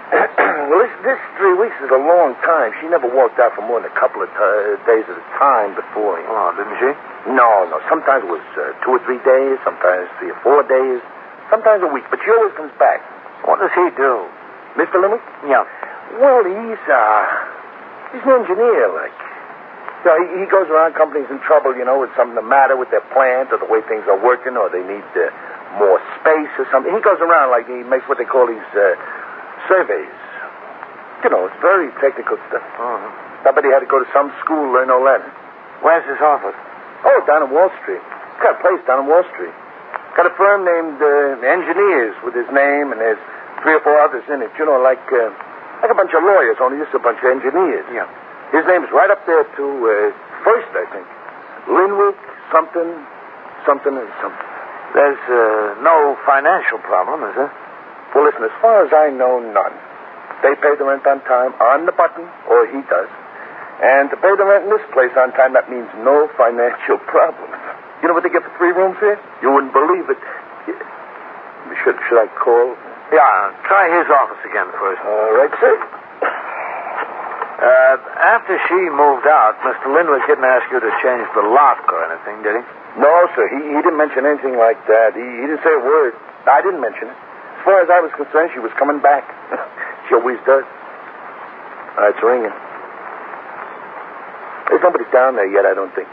well, 0.69 0.79
this, 0.85 0.93
this 1.03 1.21
three 1.41 1.55
weeks 1.57 1.75
is 1.83 1.91
a 1.91 1.99
long 1.99 2.37
time. 2.45 2.71
She 2.81 2.87
never 2.93 3.09
walked 3.09 3.41
out 3.41 3.55
for 3.57 3.63
more 3.65 3.81
than 3.81 3.91
a 3.91 3.97
couple 3.99 4.21
of 4.23 4.29
t- 4.31 4.77
days 4.87 5.07
at 5.09 5.17
a 5.17 5.27
time 5.41 5.75
before. 5.75 6.21
You 6.21 6.27
know. 6.29 6.51
Oh, 6.51 6.51
didn't 6.55 6.77
she? 6.79 6.91
No, 7.33 7.49
no. 7.73 7.81
Sometimes 7.89 8.23
it 8.23 8.31
was 8.31 8.45
uh, 8.59 8.77
two 8.85 8.95
or 8.99 9.01
three 9.09 9.19
days, 9.25 9.57
sometimes 9.65 10.07
three 10.21 10.31
or 10.31 10.39
four 10.45 10.61
days, 10.69 11.01
sometimes 11.51 11.83
a 11.83 11.91
week. 11.91 12.05
But 12.13 12.21
she 12.23 12.31
always 12.31 12.53
comes 12.55 12.71
back. 12.79 13.01
What 13.49 13.59
does 13.65 13.73
he 13.75 13.87
do? 13.97 14.29
Mr. 14.77 15.01
Linwick? 15.01 15.25
Yeah. 15.49 15.65
Well, 16.21 16.45
he's, 16.47 16.83
uh, 16.87 17.23
he's 18.13 18.23
an 18.29 18.45
engineer, 18.45 18.93
like. 18.93 19.17
Know, 20.05 20.17
he, 20.21 20.45
he 20.45 20.47
goes 20.53 20.69
around 20.69 20.93
companies 20.95 21.27
in 21.33 21.41
trouble, 21.41 21.73
you 21.73 21.85
know, 21.85 21.97
with 21.97 22.13
something 22.13 22.37
the 22.37 22.45
matter 22.45 22.77
with 22.77 22.93
their 22.93 23.05
plant 23.17 23.49
or 23.53 23.59
the 23.59 23.65
way 23.65 23.81
things 23.89 24.05
are 24.05 24.21
working 24.21 24.53
or 24.53 24.69
they 24.69 24.85
need 24.85 25.07
uh, 25.17 25.33
more 25.81 25.97
space 26.21 26.53
or 26.61 26.69
something. 26.69 26.93
He 26.93 27.01
goes 27.01 27.19
around 27.25 27.49
like 27.49 27.65
he 27.65 27.81
makes 27.89 28.05
what 28.05 28.21
they 28.21 28.29
call 28.29 28.45
these 28.45 28.69
uh, 28.77 28.95
surveys. 29.65 30.13
You 31.25 31.33
know, 31.33 31.49
it's 31.49 31.57
very 31.65 31.89
technical 32.05 32.37
stuff. 32.53 32.61
Uh-huh. 32.61 33.53
He 33.65 33.73
had 33.73 33.81
to 33.81 33.89
go 33.89 34.01
to 34.01 34.09
some 34.13 34.29
school, 34.45 34.77
learn 34.77 34.93
no 34.93 35.01
Latin. 35.01 35.29
Where's 35.81 36.05
his 36.05 36.21
office? 36.21 36.57
Oh, 37.05 37.21
down 37.25 37.45
in 37.45 37.51
Wall 37.53 37.73
Street. 37.81 38.01
Got 38.41 38.57
a 38.57 38.61
place 38.61 38.81
down 38.85 39.05
in 39.05 39.07
Wall 39.09 39.25
Street. 39.33 39.53
Got 40.17 40.29
a 40.29 40.35
firm 40.37 40.65
named 40.65 41.01
uh, 41.01 41.41
Engineers 41.45 42.17
with 42.25 42.37
his 42.37 42.49
name, 42.53 42.93
and 42.93 43.01
there's 43.01 43.21
three 43.65 43.73
or 43.73 43.81
four 43.81 43.97
others 44.01 44.25
in 44.29 44.41
it. 44.41 44.53
You 44.61 44.65
know, 44.69 44.81
like 44.81 45.03
uh, 45.13 45.33
like 45.81 45.93
a 45.93 45.97
bunch 45.97 46.13
of 46.13 46.25
lawyers, 46.25 46.57
only 46.61 46.81
just 46.81 46.93
a 46.93 47.01
bunch 47.01 47.21
of 47.25 47.29
engineers. 47.29 47.85
Yeah. 47.93 48.09
His 48.55 48.63
name's 48.71 48.87
right 48.95 49.11
up 49.11 49.27
there 49.27 49.43
too. 49.59 49.73
uh, 49.83 50.15
first, 50.47 50.71
I 50.79 50.87
think. 50.95 51.07
Linwick, 51.67 52.15
something, 52.55 52.91
something, 53.67 53.95
and 53.99 54.11
something. 54.23 54.49
There's 54.95 55.19
uh, 55.27 55.83
no 55.83 56.15
financial 56.23 56.79
problem, 56.87 57.27
is 57.27 57.35
there? 57.35 57.51
Well, 58.15 58.25
listen, 58.31 58.47
as 58.47 58.55
far 58.63 58.87
as 58.87 58.95
I 58.95 59.11
know, 59.11 59.43
none. 59.43 59.75
They 60.47 60.55
pay 60.63 60.79
the 60.79 60.87
rent 60.87 61.03
on 61.03 61.19
time, 61.27 61.51
on 61.59 61.83
the 61.87 61.93
button, 61.93 62.31
or 62.47 62.69
he 62.71 62.79
does. 62.87 63.11
And 63.83 64.07
to 64.15 64.17
pay 64.23 64.31
the 64.39 64.47
rent 64.47 64.69
in 64.69 64.71
this 64.71 64.87
place 64.95 65.11
on 65.19 65.35
time, 65.35 65.53
that 65.59 65.67
means 65.67 65.91
no 66.07 66.31
financial 66.39 67.03
problems. 67.11 67.59
You 68.03 68.07
know 68.07 68.15
what 68.15 68.23
they 68.23 68.31
get 68.31 68.45
for 68.47 68.55
three 68.55 68.71
rooms 68.71 69.01
here? 69.03 69.19
You 69.43 69.51
wouldn't 69.51 69.73
believe 69.75 70.07
it. 70.07 70.21
Should, 71.83 71.99
should 72.07 72.21
I 72.23 72.29
call? 72.39 72.77
Yeah, 73.11 73.51
try 73.67 73.91
his 73.91 74.07
office 74.15 74.39
again 74.47 74.71
first. 74.79 75.01
All 75.03 75.33
right, 75.35 75.51
sir. 75.59 75.75
Uh, 77.65 77.97
after 78.21 78.61
she 78.69 78.77
moved 78.93 79.25
out, 79.25 79.57
Mr. 79.65 79.89
Linwick 79.89 80.21
didn't 80.29 80.45
ask 80.45 80.69
you 80.69 80.85
to 80.85 80.93
change 81.01 81.25
the 81.33 81.41
lock 81.49 81.81
or 81.89 81.97
anything, 82.13 82.45
did 82.45 82.61
he? 82.61 82.65
No, 83.01 83.09
sir. 83.33 83.49
He, 83.49 83.73
he 83.73 83.81
didn't 83.81 83.97
mention 83.97 84.29
anything 84.29 84.61
like 84.61 84.77
that. 84.85 85.17
He, 85.17 85.25
he 85.25 85.49
didn't 85.49 85.65
say 85.65 85.73
a 85.73 85.81
word. 85.81 86.13
I 86.45 86.61
didn't 86.61 86.85
mention 86.85 87.09
it. 87.09 87.17
As 87.17 87.63
far 87.65 87.81
as 87.81 87.89
I 87.89 88.05
was 88.05 88.13
concerned, 88.13 88.53
she 88.53 88.61
was 88.61 88.69
coming 88.77 89.01
back. 89.01 89.25
she 90.05 90.13
always 90.13 90.37
does. 90.45 90.69
Uh, 91.97 92.13
it's 92.13 92.21
ringing. 92.21 92.53
There's 94.69 94.85
nobody 94.85 95.09
down 95.09 95.41
there 95.41 95.49
yet, 95.49 95.65
I 95.65 95.73
don't 95.73 95.93
think. 95.97 96.09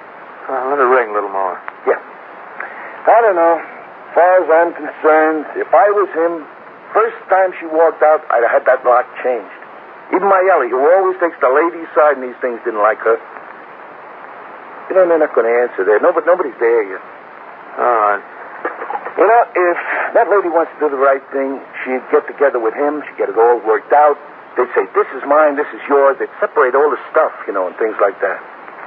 Uh, 0.47 0.71
let 0.71 0.79
it 0.79 0.87
ring 0.87 1.11
a 1.11 1.13
little 1.19 1.35
more. 1.35 1.59
Yeah. 1.83 1.99
I 1.99 3.19
don't 3.27 3.35
know. 3.35 3.59
As 3.59 4.11
far 4.15 4.31
as 4.39 4.47
I'm 4.47 4.71
concerned, 4.71 5.51
if 5.59 5.67
I 5.75 5.91
was 5.91 6.07
him, 6.15 6.47
first 6.95 7.19
time 7.27 7.51
she 7.59 7.67
walked 7.67 7.99
out, 7.99 8.23
I'd 8.31 8.47
have 8.47 8.63
had 8.63 8.65
that 8.71 8.87
lock 8.87 9.03
changed. 9.19 9.60
Even 10.11 10.27
my 10.27 10.43
Ellie, 10.51 10.69
who 10.69 10.79
always 10.79 11.15
takes 11.23 11.39
the 11.39 11.47
lady's 11.47 11.87
side 11.95 12.19
in 12.19 12.27
these 12.27 12.39
things, 12.43 12.59
didn't 12.67 12.83
like 12.83 12.99
her. 12.99 13.17
You 14.91 14.99
know, 14.99 15.07
they're 15.07 15.23
not 15.23 15.31
going 15.31 15.47
to 15.47 15.55
answer 15.63 15.87
there. 15.87 16.03
Nobody, 16.03 16.27
nobody's 16.27 16.59
there 16.59 16.83
yet. 16.83 17.03
All 17.79 17.97
right. 18.11 18.23
You 19.15 19.27
know, 19.27 19.43
if 19.55 19.79
that 20.15 20.27
lady 20.27 20.51
wants 20.51 20.71
to 20.75 20.79
do 20.83 20.87
the 20.91 20.99
right 20.99 21.23
thing, 21.31 21.63
she'd 21.83 22.03
get 22.11 22.27
together 22.27 22.59
with 22.59 22.75
him. 22.75 22.99
She'd 23.07 23.15
get 23.15 23.29
it 23.31 23.37
all 23.39 23.59
worked 23.63 23.95
out. 23.95 24.19
They'd 24.59 24.67
say, 24.75 24.83
this 24.91 25.07
is 25.15 25.23
mine, 25.23 25.55
this 25.55 25.67
is 25.71 25.79
yours. 25.87 26.19
They'd 26.19 26.31
separate 26.43 26.75
all 26.75 26.91
the 26.91 26.99
stuff, 27.07 27.31
you 27.47 27.55
know, 27.55 27.71
and 27.71 27.75
things 27.79 27.95
like 28.03 28.19
that. 28.19 28.39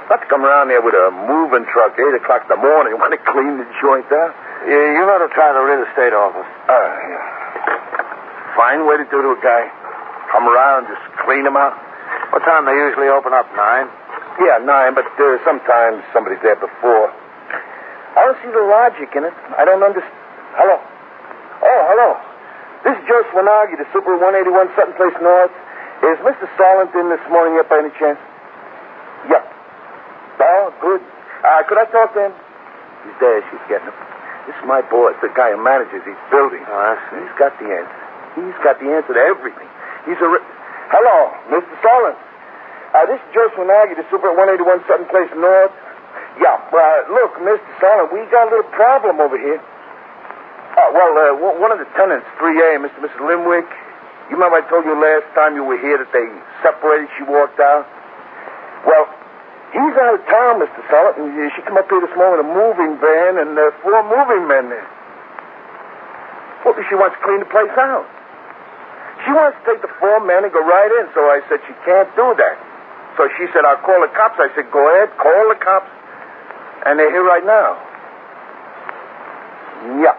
Not 0.09 0.21
to 0.21 0.27
come 0.29 0.45
around 0.45 0.69
there 0.69 0.85
with 0.85 0.93
a 0.93 1.09
moving 1.25 1.65
truck 1.73 1.97
8 1.97 2.21
o'clock 2.21 2.45
in 2.45 2.53
the 2.53 2.61
morning. 2.61 2.93
Want 3.01 3.17
to 3.17 3.21
clean 3.25 3.57
the 3.57 3.65
joint 3.81 4.05
out? 4.13 4.37
Yeah, 4.69 4.93
you 4.93 5.01
ought 5.09 5.25
to 5.25 5.31
try 5.33 5.49
the 5.53 5.65
real 5.65 5.81
estate 5.89 6.13
office. 6.13 6.45
Uh, 6.69 6.73
yeah. 6.73 8.53
Fine 8.53 8.85
way 8.85 9.01
to 9.01 9.05
do 9.09 9.25
to 9.25 9.33
a 9.33 9.41
guy. 9.41 9.65
Come 10.29 10.45
around, 10.45 10.85
just 10.85 11.01
clean 11.25 11.45
him 11.45 11.57
out. 11.57 11.73
What 12.31 12.45
time 12.45 12.65
they 12.65 12.77
usually 12.77 13.09
open 13.09 13.33
up? 13.33 13.49
Nine? 13.57 13.89
Yeah, 14.39 14.61
nine, 14.63 14.93
but 14.93 15.07
uh, 15.17 15.37
sometimes 15.43 16.03
somebody's 16.13 16.41
there 16.45 16.57
before. 16.59 17.09
I 18.15 18.19
don't 18.23 18.39
see 18.39 18.51
the 18.51 18.63
logic 18.63 19.11
in 19.15 19.23
it. 19.27 19.35
I 19.57 19.65
don't 19.65 19.83
understand. 19.83 20.15
Hello. 20.55 20.77
Oh, 20.79 21.81
hello. 21.91 22.09
This 22.87 22.95
is 22.95 23.03
Joe 23.09 23.23
Swanagi, 23.33 23.75
the 23.81 23.87
super 23.91 24.15
181 24.15 24.71
Sutton 24.77 24.93
Place 24.95 25.15
North. 25.19 25.51
Is 26.03 26.19
Mr. 26.21 26.45
Solent 26.59 26.91
in 26.93 27.09
this 27.09 27.23
morning 27.31 27.55
yet 27.57 27.67
by 27.71 27.79
any 27.81 27.91
chance? 27.97 28.19
Yep. 29.31 29.43
Oh, 30.43 30.65
good. 30.83 31.01
Uh, 31.41 31.63
could 31.65 31.79
I 31.79 31.85
talk 31.89 32.13
to 32.13 32.29
him? 32.29 32.33
He's 33.07 33.17
there. 33.23 33.41
She's 33.49 33.63
getting 33.71 33.87
him. 33.89 33.97
This 34.45 34.53
is 34.59 34.65
my 34.67 34.83
boss, 34.85 35.17
the 35.23 35.31
guy 35.33 35.55
who 35.55 35.59
manages 35.63 36.03
these 36.05 36.19
buildings. 36.29 36.67
Oh, 36.69 36.75
I 36.77 36.95
see. 37.09 37.17
He's 37.23 37.37
got 37.39 37.57
the 37.57 37.65
answer. 37.71 37.99
He's 38.37 38.59
got 38.61 38.75
the 38.77 38.89
answer 38.93 39.13
to 39.15 39.23
everything. 39.23 39.67
He's 40.05 40.19
a. 40.21 40.27
Ri- 40.29 40.45
Hello, 40.93 41.33
Mr. 41.49 41.73
Solent. 41.81 42.17
Uh, 42.93 43.05
this 43.09 43.17
is 43.17 43.27
Joe 43.33 43.49
Swanagi, 43.57 43.97
the 43.97 44.05
super 44.13 44.29
at 44.29 44.37
181 44.37 44.85
Sutton 44.85 45.09
Place 45.09 45.33
North. 45.33 45.73
Yeah, 46.37 46.61
uh, 46.61 47.09
look, 47.09 47.41
Mr. 47.41 47.65
Solent, 47.81 48.13
we 48.13 48.21
got 48.29 48.47
a 48.47 48.49
little 48.53 48.69
problem 48.69 49.17
over 49.17 49.33
here. 49.33 49.57
Uh, 49.57 50.89
well, 50.93 51.11
uh, 51.17 51.57
one 51.57 51.73
of 51.73 51.81
the 51.81 51.89
tenants, 51.97 52.29
3A, 52.37 52.85
Mr. 52.85 53.01
Mrs. 53.01 53.17
Linwick, 53.17 53.65
you 54.29 54.37
remember 54.37 54.61
I 54.61 54.65
told 54.69 54.85
you 54.85 54.93
last 54.93 55.25
time 55.33 55.57
you 55.57 55.65
were 55.65 55.81
here 55.81 55.97
that 55.97 56.13
they 56.13 56.27
separated, 56.61 57.09
she 57.17 57.25
walked 57.25 57.57
out? 57.57 57.89
Well, 58.85 59.09
he's 59.73 59.95
out 59.97 60.13
of 60.13 60.21
town, 60.29 60.61
Mr. 60.61 60.85
Solent, 60.85 61.17
and 61.17 61.33
uh, 61.33 61.49
she 61.57 61.65
come 61.65 61.81
up 61.81 61.89
here 61.89 62.01
this 62.05 62.13
morning 62.13 62.45
in 62.45 62.45
a 62.45 62.49
moving 62.53 63.01
van 63.01 63.41
and 63.41 63.57
uh, 63.57 63.73
four 63.81 64.05
moving 64.05 64.45
men 64.45 64.69
there. 64.69 64.85
Well, 66.61 66.77
she 66.77 66.93
wants 66.93 67.17
to 67.17 67.21
clean 67.25 67.41
the 67.41 67.49
place 67.49 67.73
out. 67.73 68.05
She 69.25 69.33
wants 69.33 69.57
to 69.57 69.63
take 69.65 69.81
the 69.81 69.89
four 69.97 70.21
men 70.21 70.45
and 70.45 70.53
go 70.53 70.61
right 70.61 70.91
in, 71.01 71.09
so 71.17 71.25
I 71.25 71.41
said 71.49 71.57
she 71.65 71.73
can't 71.81 72.09
do 72.13 72.37
that. 72.37 72.55
So 73.17 73.25
she 73.41 73.49
said, 73.49 73.65
I'll 73.65 73.81
call 73.81 73.97
the 74.05 74.13
cops. 74.13 74.37
I 74.37 74.53
said, 74.53 74.69
go 74.69 74.85
ahead, 74.85 75.09
call 75.17 75.49
the 75.49 75.57
cops. 75.57 75.89
And 76.85 77.01
they're 77.01 77.09
here 77.09 77.25
right 77.25 77.41
now. 77.41 77.73
Yeah. 79.97 80.13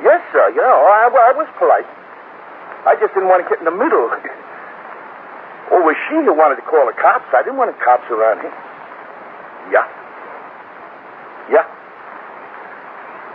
Yes, 0.00 0.24
sir. 0.32 0.56
You 0.56 0.64
know, 0.64 0.80
I, 0.88 1.12
I 1.12 1.32
was 1.36 1.48
polite. 1.60 1.84
I 2.88 2.96
just 2.96 3.12
didn't 3.12 3.28
want 3.28 3.44
to 3.44 3.48
get 3.52 3.60
in 3.60 3.68
the 3.68 3.76
middle. 3.76 4.08
Or 4.08 5.76
oh, 5.76 5.84
was 5.84 5.98
she 6.08 6.16
who 6.16 6.32
wanted 6.32 6.56
to 6.56 6.64
call 6.64 6.88
the 6.88 6.96
cops? 6.96 7.28
I 7.36 7.44
didn't 7.44 7.60
want 7.60 7.76
the 7.76 7.80
cops 7.84 8.08
around 8.08 8.40
here. 8.40 8.56
Yeah. 9.68 9.84
Yeah. 11.52 11.66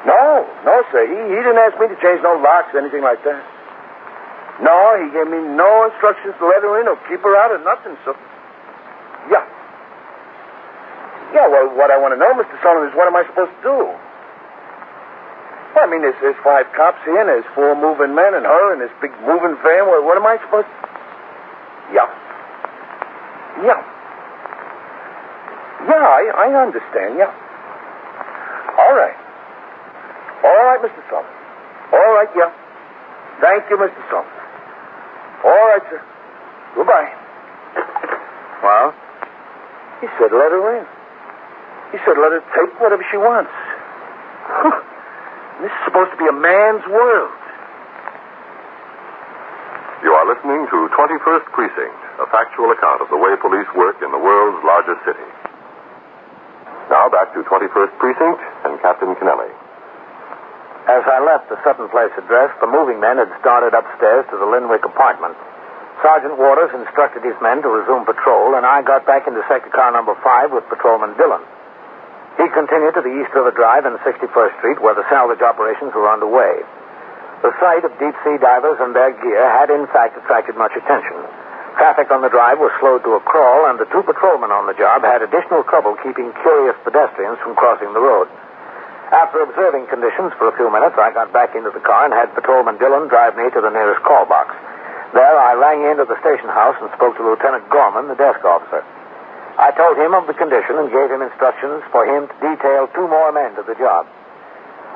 No, 0.10 0.50
no, 0.66 0.82
sir. 0.90 1.06
He, 1.06 1.18
he 1.30 1.38
didn't 1.46 1.62
ask 1.62 1.78
me 1.78 1.94
to 1.94 1.98
change 2.02 2.26
no 2.26 2.42
locks 2.42 2.74
or 2.74 2.82
anything 2.82 3.06
like 3.06 3.22
that. 3.22 3.53
No, 4.62 4.78
he 5.02 5.10
gave 5.10 5.26
me 5.26 5.42
no 5.58 5.90
instructions 5.90 6.38
to 6.38 6.46
let 6.46 6.62
her 6.62 6.78
in 6.78 6.86
or 6.86 6.98
keep 7.10 7.26
her 7.26 7.34
out 7.34 7.50
or 7.50 7.62
nothing, 7.66 7.98
so. 8.06 8.14
Yeah. 9.32 9.42
Yeah, 11.34 11.50
well, 11.50 11.74
what 11.74 11.90
I 11.90 11.98
want 11.98 12.14
to 12.14 12.20
know, 12.22 12.30
Mr. 12.38 12.54
Sullivan, 12.62 12.94
is 12.94 12.96
what 12.96 13.10
am 13.10 13.18
I 13.18 13.26
supposed 13.26 13.50
to 13.50 13.64
do? 13.66 13.78
Well, 15.74 15.82
I 15.82 15.90
mean, 15.90 16.06
there's, 16.06 16.14
there's 16.22 16.38
five 16.46 16.70
cops 16.78 17.02
here, 17.02 17.18
and 17.18 17.26
there's 17.26 17.50
four 17.58 17.74
moving 17.74 18.14
men, 18.14 18.38
and 18.38 18.46
her, 18.46 18.66
and 18.78 18.78
this 18.78 18.94
big 19.02 19.10
moving 19.26 19.58
van. 19.66 19.90
What, 19.90 20.06
what 20.06 20.22
am 20.22 20.28
I 20.30 20.38
supposed 20.46 20.70
to... 20.70 20.78
Yeah. 21.90 22.06
Yeah. 23.66 23.82
Yeah, 25.90 26.06
I, 26.06 26.22
I 26.46 26.48
understand, 26.62 27.18
yeah. 27.18 27.34
All 28.78 28.94
right. 28.94 29.18
All 30.46 30.62
right, 30.70 30.80
Mr. 30.86 31.02
Sullivan. 31.10 31.34
All 31.90 32.12
right, 32.14 32.30
yeah. 32.38 32.54
Thank 33.42 33.66
you, 33.74 33.78
Mr. 33.82 33.98
Sullivan. 34.14 34.43
All 35.44 35.52
right, 35.52 35.84
sir. 35.92 36.02
Goodbye. 36.76 37.12
Well? 38.64 38.96
He 40.00 40.08
said 40.16 40.32
let 40.32 40.52
her 40.56 40.64
in. 40.80 40.88
He 41.92 41.98
said 42.08 42.16
let 42.16 42.32
her 42.32 42.44
take 42.56 42.72
whatever 42.80 43.04
she 43.12 43.20
wants. 43.20 43.52
this 45.62 45.72
is 45.72 45.82
supposed 45.84 46.12
to 46.12 46.20
be 46.20 46.28
a 46.28 46.36
man's 46.36 46.88
world. 46.88 47.36
You 50.04 50.12
are 50.12 50.28
listening 50.28 50.68
to 50.68 50.78
21st 50.92 51.46
Precinct, 51.56 52.00
a 52.20 52.28
factual 52.28 52.72
account 52.72 53.00
of 53.00 53.08
the 53.08 53.16
way 53.16 53.36
police 53.40 53.68
work 53.76 54.00
in 54.04 54.12
the 54.12 54.20
world's 54.20 54.60
largest 54.64 55.00
city. 55.08 55.28
Now 56.92 57.08
back 57.08 57.32
to 57.36 57.44
21st 57.44 57.92
Precinct 58.00 58.40
and 58.68 58.80
Captain 58.82 59.16
Kennelly. 59.16 59.63
As 60.84 61.08
I 61.08 61.24
left 61.24 61.48
the 61.48 61.56
Sutton 61.64 61.88
Place 61.88 62.12
address, 62.20 62.52
the 62.60 62.68
moving 62.68 63.00
men 63.00 63.16
had 63.16 63.32
started 63.40 63.72
upstairs 63.72 64.28
to 64.28 64.36
the 64.36 64.44
Linwick 64.44 64.84
apartment. 64.84 65.40
Sergeant 66.04 66.36
Waters 66.36 66.76
instructed 66.76 67.24
his 67.24 67.40
men 67.40 67.64
to 67.64 67.72
resume 67.72 68.04
patrol, 68.04 68.60
and 68.60 68.68
I 68.68 68.84
got 68.84 69.08
back 69.08 69.24
into 69.24 69.40
sector 69.48 69.72
car 69.72 69.96
number 69.96 70.12
five 70.20 70.52
with 70.52 70.68
Patrolman 70.68 71.16
Dillon. 71.16 71.40
He 72.36 72.52
continued 72.52 73.00
to 73.00 73.04
the 73.06 73.16
East 73.16 73.32
River 73.32 73.56
Drive 73.56 73.88
and 73.88 73.96
61st 74.04 74.60
Street, 74.60 74.84
where 74.84 74.92
the 74.92 75.08
salvage 75.08 75.40
operations 75.40 75.96
were 75.96 76.12
underway. 76.12 76.60
The 77.48 77.56
sight 77.64 77.88
of 77.88 77.96
deep 77.96 78.16
sea 78.28 78.36
divers 78.36 78.84
and 78.84 78.92
their 78.92 79.16
gear 79.16 79.48
had, 79.56 79.72
in 79.72 79.88
fact, 79.88 80.20
attracted 80.20 80.60
much 80.60 80.76
attention. 80.76 81.16
Traffic 81.80 82.12
on 82.12 82.20
the 82.20 82.30
drive 82.30 82.60
was 82.60 82.76
slowed 82.84 83.08
to 83.08 83.16
a 83.16 83.24
crawl, 83.24 83.72
and 83.72 83.80
the 83.80 83.88
two 83.88 84.04
patrolmen 84.04 84.52
on 84.52 84.68
the 84.68 84.76
job 84.76 85.00
had 85.08 85.24
additional 85.24 85.64
trouble 85.64 85.96
keeping 86.04 86.36
curious 86.44 86.76
pedestrians 86.84 87.40
from 87.40 87.56
crossing 87.56 87.96
the 87.96 88.04
road. 88.04 88.28
After 89.14 89.46
observing 89.46 89.94
conditions 89.94 90.34
for 90.42 90.50
a 90.50 90.58
few 90.58 90.74
minutes, 90.74 90.98
I 90.98 91.14
got 91.14 91.30
back 91.30 91.54
into 91.54 91.70
the 91.70 91.86
car 91.86 92.10
and 92.10 92.14
had 92.18 92.34
Patrolman 92.34 92.82
Dillon 92.82 93.06
drive 93.14 93.38
me 93.38 93.46
to 93.46 93.62
the 93.62 93.70
nearest 93.70 94.02
call 94.02 94.26
box. 94.26 94.58
There, 95.14 95.38
I 95.38 95.54
rang 95.54 95.86
into 95.86 96.10
the 96.10 96.18
station 96.18 96.50
house 96.50 96.74
and 96.82 96.90
spoke 96.98 97.14
to 97.18 97.24
Lieutenant 97.24 97.70
Gorman, 97.70 98.10
the 98.10 98.18
desk 98.18 98.42
officer. 98.42 98.82
I 99.62 99.70
told 99.78 100.02
him 100.02 100.18
of 100.18 100.26
the 100.26 100.34
condition 100.34 100.82
and 100.82 100.90
gave 100.90 101.14
him 101.14 101.22
instructions 101.22 101.86
for 101.94 102.10
him 102.10 102.26
to 102.26 102.36
detail 102.42 102.90
two 102.90 103.06
more 103.06 103.30
men 103.30 103.54
to 103.54 103.62
the 103.62 103.78
job. 103.78 104.10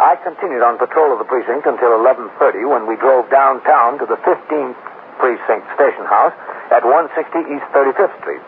I 0.02 0.18
continued 0.26 0.66
on 0.66 0.82
patrol 0.82 1.14
of 1.14 1.22
the 1.22 1.30
precinct 1.30 1.70
until 1.70 1.94
11:30 2.02 2.66
when 2.66 2.90
we 2.90 2.98
drove 2.98 3.30
downtown 3.30 4.02
to 4.02 4.10
the 4.10 4.18
15th 4.26 4.82
precinct 5.22 5.70
station 5.78 6.06
house 6.10 6.34
at 6.74 6.82
160 6.82 7.54
East 7.54 7.70
35th 7.70 8.18
Street. 8.26 8.42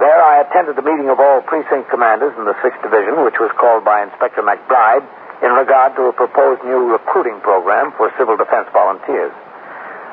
There 0.00 0.16
I 0.16 0.40
attended 0.40 0.80
the 0.80 0.86
meeting 0.88 1.12
of 1.12 1.20
all 1.20 1.44
precinct 1.44 1.92
commanders 1.92 2.32
in 2.40 2.48
the 2.48 2.56
6th 2.64 2.80
Division, 2.80 3.20
which 3.20 3.36
was 3.36 3.52
called 3.60 3.84
by 3.84 4.00
Inspector 4.00 4.40
McBride 4.40 5.04
in 5.44 5.52
regard 5.52 5.92
to 6.00 6.08
a 6.08 6.14
proposed 6.16 6.64
new 6.64 6.88
recruiting 6.88 7.36
program 7.44 7.92
for 8.00 8.08
civil 8.16 8.40
defense 8.40 8.72
volunteers. 8.72 9.28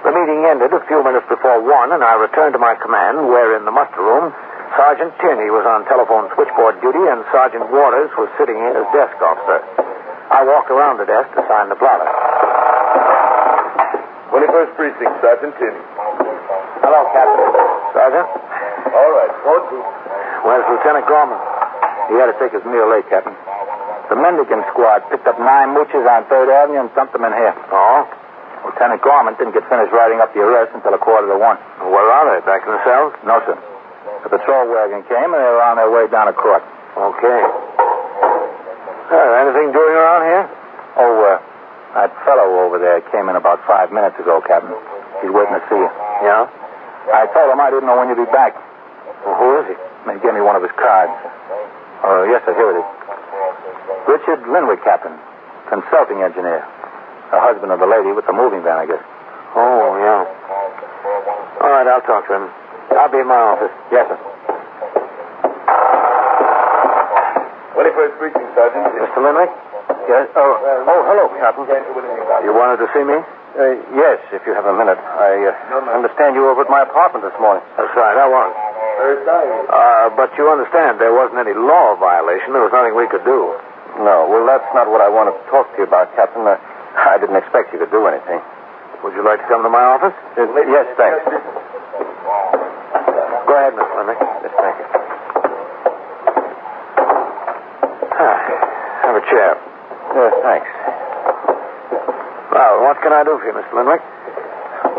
The 0.04 0.12
meeting 0.12 0.44
ended 0.44 0.76
a 0.76 0.84
few 0.92 1.00
minutes 1.08 1.24
before 1.32 1.64
one, 1.64 1.96
and 1.96 2.04
I 2.04 2.20
returned 2.20 2.52
to 2.54 2.60
my 2.60 2.76
command, 2.76 3.32
where 3.32 3.56
in 3.56 3.64
the 3.64 3.72
muster 3.72 4.04
room, 4.04 4.36
Sergeant 4.76 5.16
Tierney 5.24 5.48
was 5.56 5.64
on 5.64 5.88
telephone 5.88 6.28
switchboard 6.36 6.84
duty, 6.84 7.08
and 7.08 7.24
Sergeant 7.32 7.72
Waters 7.72 8.12
was 8.20 8.28
sitting 8.36 8.60
in 8.60 8.76
as 8.76 8.88
desk 8.92 9.16
officer. 9.24 9.64
I 10.28 10.44
walked 10.44 10.68
around 10.68 11.00
the 11.00 11.08
desk 11.08 11.32
to 11.32 11.48
sign 11.48 11.72
the 11.72 11.80
blotter. 11.80 12.12
21st 14.36 14.72
Precinct, 14.76 15.16
Sergeant 15.24 15.56
Tierney. 15.56 15.84
Hello, 16.84 17.08
Captain. 17.16 17.52
Sergeant? 17.96 18.47
All 18.94 19.12
right. 19.16 19.34
Where's 20.48 20.66
Lieutenant 20.72 21.08
Gorman? 21.08 21.40
He 22.08 22.16
had 22.16 22.32
to 22.32 22.38
take 22.40 22.56
his 22.56 22.64
meal 22.64 22.88
late, 22.88 23.08
Captain. 23.12 23.36
The 24.08 24.16
Mendicant 24.16 24.64
squad 24.72 25.04
picked 25.12 25.28
up 25.28 25.36
nine 25.40 25.76
mooches 25.76 26.08
on 26.08 26.24
3rd 26.32 26.48
Avenue 26.48 26.88
and 26.88 26.90
dumped 26.96 27.12
them 27.12 27.28
in 27.28 27.34
here. 27.36 27.52
Oh? 27.76 28.08
Lieutenant 28.64 29.04
Gorman 29.04 29.36
didn't 29.36 29.52
get 29.52 29.68
finished 29.68 29.92
writing 29.92 30.24
up 30.24 30.32
the 30.32 30.40
arrest 30.40 30.72
until 30.72 30.96
a 30.96 31.02
quarter 31.02 31.28
to 31.28 31.36
one. 31.36 31.60
Where 31.84 32.08
are 32.08 32.26
they? 32.32 32.40
Back 32.48 32.64
in 32.64 32.72
the 32.72 32.84
cells? 32.88 33.12
No, 33.28 33.44
sir. 33.44 33.60
The 34.24 34.30
patrol 34.32 34.72
wagon 34.72 35.04
came, 35.08 35.30
and 35.36 35.40
they 35.40 35.52
were 35.52 35.64
on 35.64 35.76
their 35.76 35.92
way 35.92 36.08
down 36.08 36.32
to 36.32 36.36
court. 36.36 36.64
Okay. 36.96 37.42
Uh, 39.08 39.44
anything 39.44 39.72
doing 39.76 39.96
around 39.96 40.24
here? 40.28 40.44
Oh, 41.00 41.16
uh, 41.28 41.40
that 41.96 42.12
fellow 42.26 42.64
over 42.68 42.80
there 42.80 43.00
came 43.12 43.30
in 43.30 43.36
about 43.36 43.64
five 43.68 43.92
minutes 43.92 44.20
ago, 44.20 44.42
Captain. 44.44 44.76
He's 45.22 45.32
waiting 45.32 45.56
to 45.56 45.64
see 45.68 45.80
you. 45.80 45.92
Yeah? 46.24 46.48
I 47.12 47.28
told 47.32 47.52
him 47.52 47.60
I 47.60 47.72
didn't 47.72 47.88
know 47.88 47.96
when 47.96 48.10
you'd 48.12 48.20
be 48.20 48.32
back. 48.32 48.56
Well, 49.28 49.36
who 49.36 49.50
is 49.60 49.66
he? 49.68 49.76
He 50.08 50.20
gave 50.24 50.32
me 50.32 50.40
one 50.40 50.56
of 50.56 50.64
his 50.64 50.72
cards. 50.80 51.12
Oh, 52.08 52.24
yes, 52.32 52.40
sir. 52.48 52.56
Here 52.56 52.72
it 52.72 52.80
is. 52.80 52.88
Richard 54.08 54.40
Linwick, 54.48 54.80
Captain. 54.88 55.12
Consulting 55.68 56.24
engineer. 56.24 56.64
The 57.28 57.40
husband 57.44 57.76
of 57.76 57.84
the 57.84 57.90
lady 57.92 58.16
with 58.16 58.24
the 58.24 58.32
moving 58.32 58.64
van, 58.64 58.80
I 58.80 58.88
guess. 58.88 59.04
Oh, 59.52 60.00
yeah. 60.00 60.24
All 61.60 61.72
right, 61.76 61.84
I'll 61.92 62.08
talk 62.08 62.24
to 62.32 62.40
him. 62.40 62.48
I'll 62.96 63.12
be 63.12 63.20
in 63.20 63.28
my 63.28 63.36
office. 63.36 63.74
Yes, 63.92 64.08
sir. 64.08 64.20
21st 67.76 68.14
Precinct, 68.16 68.50
Sergeant. 68.56 68.88
Mr. 68.96 69.20
Linwick? 69.28 69.52
Yes. 70.08 70.32
Oh, 70.40 70.56
oh, 70.88 71.02
hello, 71.04 71.28
Captain. 71.36 71.68
You 71.68 72.56
wanted 72.56 72.80
to 72.80 72.88
see 72.96 73.04
me? 73.04 73.20
Uh, 73.60 73.76
yes, 73.92 74.24
if 74.32 74.40
you 74.48 74.56
have 74.56 74.66
a 74.66 74.78
minute. 74.78 74.96
I 74.96 75.52
uh, 75.52 75.92
understand 75.92 76.36
you 76.40 76.48
were 76.48 76.56
over 76.56 76.64
at 76.64 76.72
my 76.72 76.88
apartment 76.88 77.28
this 77.28 77.36
morning. 77.42 77.64
That's 77.76 77.92
right, 77.92 78.16
I 78.16 78.30
was. 78.32 78.67
Uh, 78.98 80.10
but 80.18 80.34
you 80.38 80.50
understand 80.50 80.98
there 81.00 81.14
wasn't 81.14 81.38
any 81.38 81.54
law 81.54 81.94
violation. 82.02 82.54
There 82.54 82.66
was 82.66 82.74
nothing 82.74 82.98
we 82.98 83.06
could 83.08 83.24
do. 83.24 83.54
No, 84.02 84.26
well, 84.30 84.46
that's 84.46 84.68
not 84.74 84.90
what 84.90 85.02
I 85.02 85.10
wanted 85.10 85.38
to 85.38 85.44
talk 85.50 85.70
to 85.74 85.78
you 85.82 85.86
about, 85.86 86.10
Captain. 86.18 86.46
Uh, 86.46 86.58
I 86.98 87.18
didn't 87.22 87.38
expect 87.38 87.74
you 87.74 87.80
to 87.80 87.90
do 87.90 88.06
anything. 88.10 88.42
Would 89.06 89.14
you 89.14 89.22
like 89.22 89.38
to 89.42 89.48
come 89.48 89.62
to 89.62 89.70
my 89.70 89.86
office? 89.86 90.18
Uh, 90.34 90.50
yes, 90.66 90.86
thanks. 90.98 91.22
Go 93.46 93.54
ahead, 93.54 93.74
Miss 93.78 93.90
Linwick. 93.94 94.18
Yes, 94.18 94.54
thank 94.58 94.76
you. 94.82 94.88
Have 98.18 99.16
a 99.18 99.24
chair. 99.30 99.52
Yes, 100.18 100.34
thanks. 100.42 100.70
Well, 102.50 102.82
what 102.82 102.98
can 103.06 103.14
I 103.14 103.22
do 103.24 103.38
for 103.38 103.46
you, 103.46 103.54
Mr. 103.54 103.78
Linwick? 103.78 104.02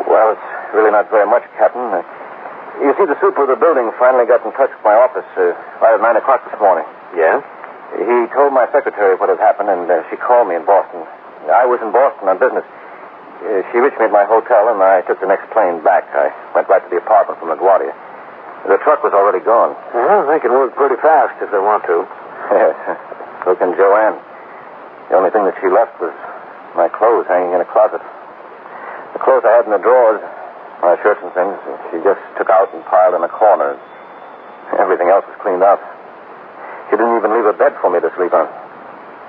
Well, 0.06 0.32
it's 0.38 0.48
really 0.74 0.90
not 0.90 1.10
very 1.10 1.26
much, 1.26 1.42
Captain. 1.58 1.90
You 2.78 2.94
see, 2.94 3.06
the 3.08 3.18
super 3.18 3.42
of 3.42 3.50
the 3.50 3.58
building 3.58 3.90
finally 3.98 4.28
got 4.28 4.44
in 4.46 4.52
touch 4.54 4.70
with 4.70 4.84
my 4.84 4.94
office 4.94 5.26
uh, 5.34 5.56
right 5.82 5.96
at 5.96 6.02
9 6.02 6.16
o'clock 6.20 6.44
this 6.46 6.58
morning. 6.60 6.86
Yeah? 7.16 7.42
He 7.96 8.28
told 8.36 8.52
my 8.52 8.68
secretary 8.70 9.16
what 9.16 9.32
had 9.32 9.40
happened, 9.40 9.72
and 9.72 9.88
uh, 9.88 10.04
she 10.12 10.16
called 10.20 10.46
me 10.46 10.54
in 10.54 10.64
Boston. 10.68 11.02
I 11.48 11.64
was 11.64 11.80
in 11.80 11.90
Boston 11.90 12.28
on 12.28 12.36
business. 12.36 12.66
Uh, 13.40 13.64
she 13.72 13.80
reached 13.80 13.96
me 13.98 14.06
at 14.06 14.14
my 14.14 14.28
hotel, 14.28 14.68
and 14.68 14.78
I 14.82 15.00
took 15.08 15.18
the 15.18 15.26
next 15.30 15.48
plane 15.50 15.80
back. 15.80 16.04
I 16.12 16.28
went 16.52 16.68
right 16.68 16.84
to 16.84 16.90
the 16.90 17.00
apartment 17.00 17.40
from 17.40 17.48
LaGuardia. 17.48 17.94
The 18.68 18.76
truck 18.84 19.00
was 19.00 19.14
already 19.14 19.40
gone. 19.40 19.72
Well, 19.94 20.26
they 20.28 20.38
can 20.42 20.50
work 20.52 20.74
pretty 20.76 21.00
fast 21.00 21.40
if 21.40 21.48
they 21.50 21.62
want 21.62 21.86
to. 21.88 22.04
Yes, 22.52 22.76
so 23.46 23.54
can 23.56 23.72
Joanne. 23.78 24.18
The 25.08 25.16
only 25.16 25.30
thing 25.30 25.48
that 25.48 25.56
she 25.62 25.70
left 25.72 25.96
was 26.02 26.12
my 26.76 26.90
clothes 26.92 27.24
hanging 27.30 27.54
in 27.54 27.60
a 27.62 27.68
closet. 27.70 28.02
The 29.16 29.22
clothes 29.24 29.46
I 29.46 29.56
had 29.56 29.64
in 29.64 29.72
the 29.72 29.80
drawers, 29.80 30.20
my 30.82 30.94
shirts 31.02 31.20
and 31.22 31.32
things, 31.34 31.54
she 31.90 31.98
just 32.06 32.22
took 32.38 32.50
out 32.50 32.70
and 32.74 32.84
piled 32.86 33.14
in 33.18 33.22
a 33.22 33.32
corner. 33.32 33.74
Everything 34.78 35.08
else 35.08 35.26
was 35.26 35.38
cleaned 35.42 35.62
up. 35.62 35.80
She 36.90 36.96
didn't 36.96 37.16
even 37.18 37.34
leave 37.34 37.48
a 37.48 37.56
bed 37.56 37.74
for 37.82 37.90
me 37.90 38.00
to 38.00 38.10
sleep 38.14 38.32
on. 38.32 38.46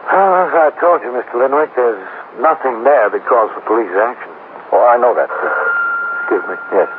Well, 0.10 0.32
as 0.48 0.54
I 0.54 0.70
told 0.80 1.02
you, 1.02 1.12
Mr. 1.14 1.38
Linwick, 1.38 1.74
there's 1.76 2.02
nothing 2.42 2.84
there 2.84 3.10
that 3.10 3.22
calls 3.28 3.52
for 3.54 3.62
police 3.66 3.92
action. 3.94 4.32
Oh, 4.72 4.82
I 4.86 4.98
know 4.98 5.14
that. 5.18 5.30
Excuse 5.30 6.46
me. 6.46 6.56
Yes. 6.74 6.90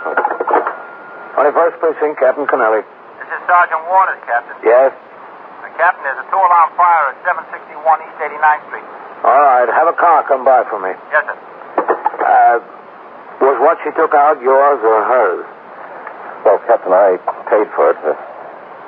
21st 1.39 1.75
Precinct, 1.79 2.17
Captain 2.19 2.47
Kennelly. 2.51 2.83
This 3.23 3.31
is 3.31 3.41
Sergeant 3.47 3.83
Waters, 3.87 4.21
Captain. 4.27 4.57
Yes? 4.67 4.91
Uh, 4.93 5.71
Captain, 5.79 6.03
there's 6.03 6.21
a 6.21 6.29
two-alarm 6.29 6.71
fire 6.75 7.15
at 7.15 7.17
761 7.23 8.03
East 8.03 8.19
89th 8.19 8.65
Street. 8.69 8.89
All 9.23 9.43
right, 9.43 9.69
have 9.71 9.89
a 9.89 9.97
car 9.97 10.27
come 10.27 10.45
by 10.45 10.67
for 10.69 10.83
me. 10.83 10.91
Yes, 11.13 11.25
sir. 11.25 11.37
Uh, 12.21 12.59
was 12.59 12.80
what 13.61 13.79
she 13.85 13.91
took 13.95 14.13
out 14.17 14.41
yours 14.43 14.81
or 14.83 14.99
hers? 15.05 15.45
Well, 16.45 16.59
Captain, 16.67 16.93
I 16.93 17.21
paid 17.53 17.69
for 17.77 17.93
it, 17.93 18.01
uh, 18.01 18.17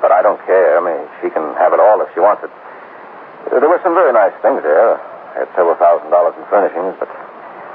but 0.01 0.11
I 0.11 0.21
don't 0.25 0.41
care. 0.45 0.77
I 0.77 0.81
mean, 0.81 1.01
she 1.21 1.29
can 1.29 1.53
have 1.61 1.71
it 1.73 1.79
all 1.79 2.01
if 2.01 2.09
she 2.13 2.19
wants 2.19 2.41
it. 2.43 2.49
Uh, 3.53 3.59
There 3.61 3.69
were 3.69 3.79
some 3.85 3.93
very 3.93 4.11
nice 4.11 4.33
things 4.41 4.61
there. 4.65 4.97
I 4.97 5.45
had 5.45 5.49
several 5.55 5.77
thousand 5.77 6.09
dollars 6.09 6.33
in 6.37 6.43
furnishings, 6.49 6.97
but 6.97 7.09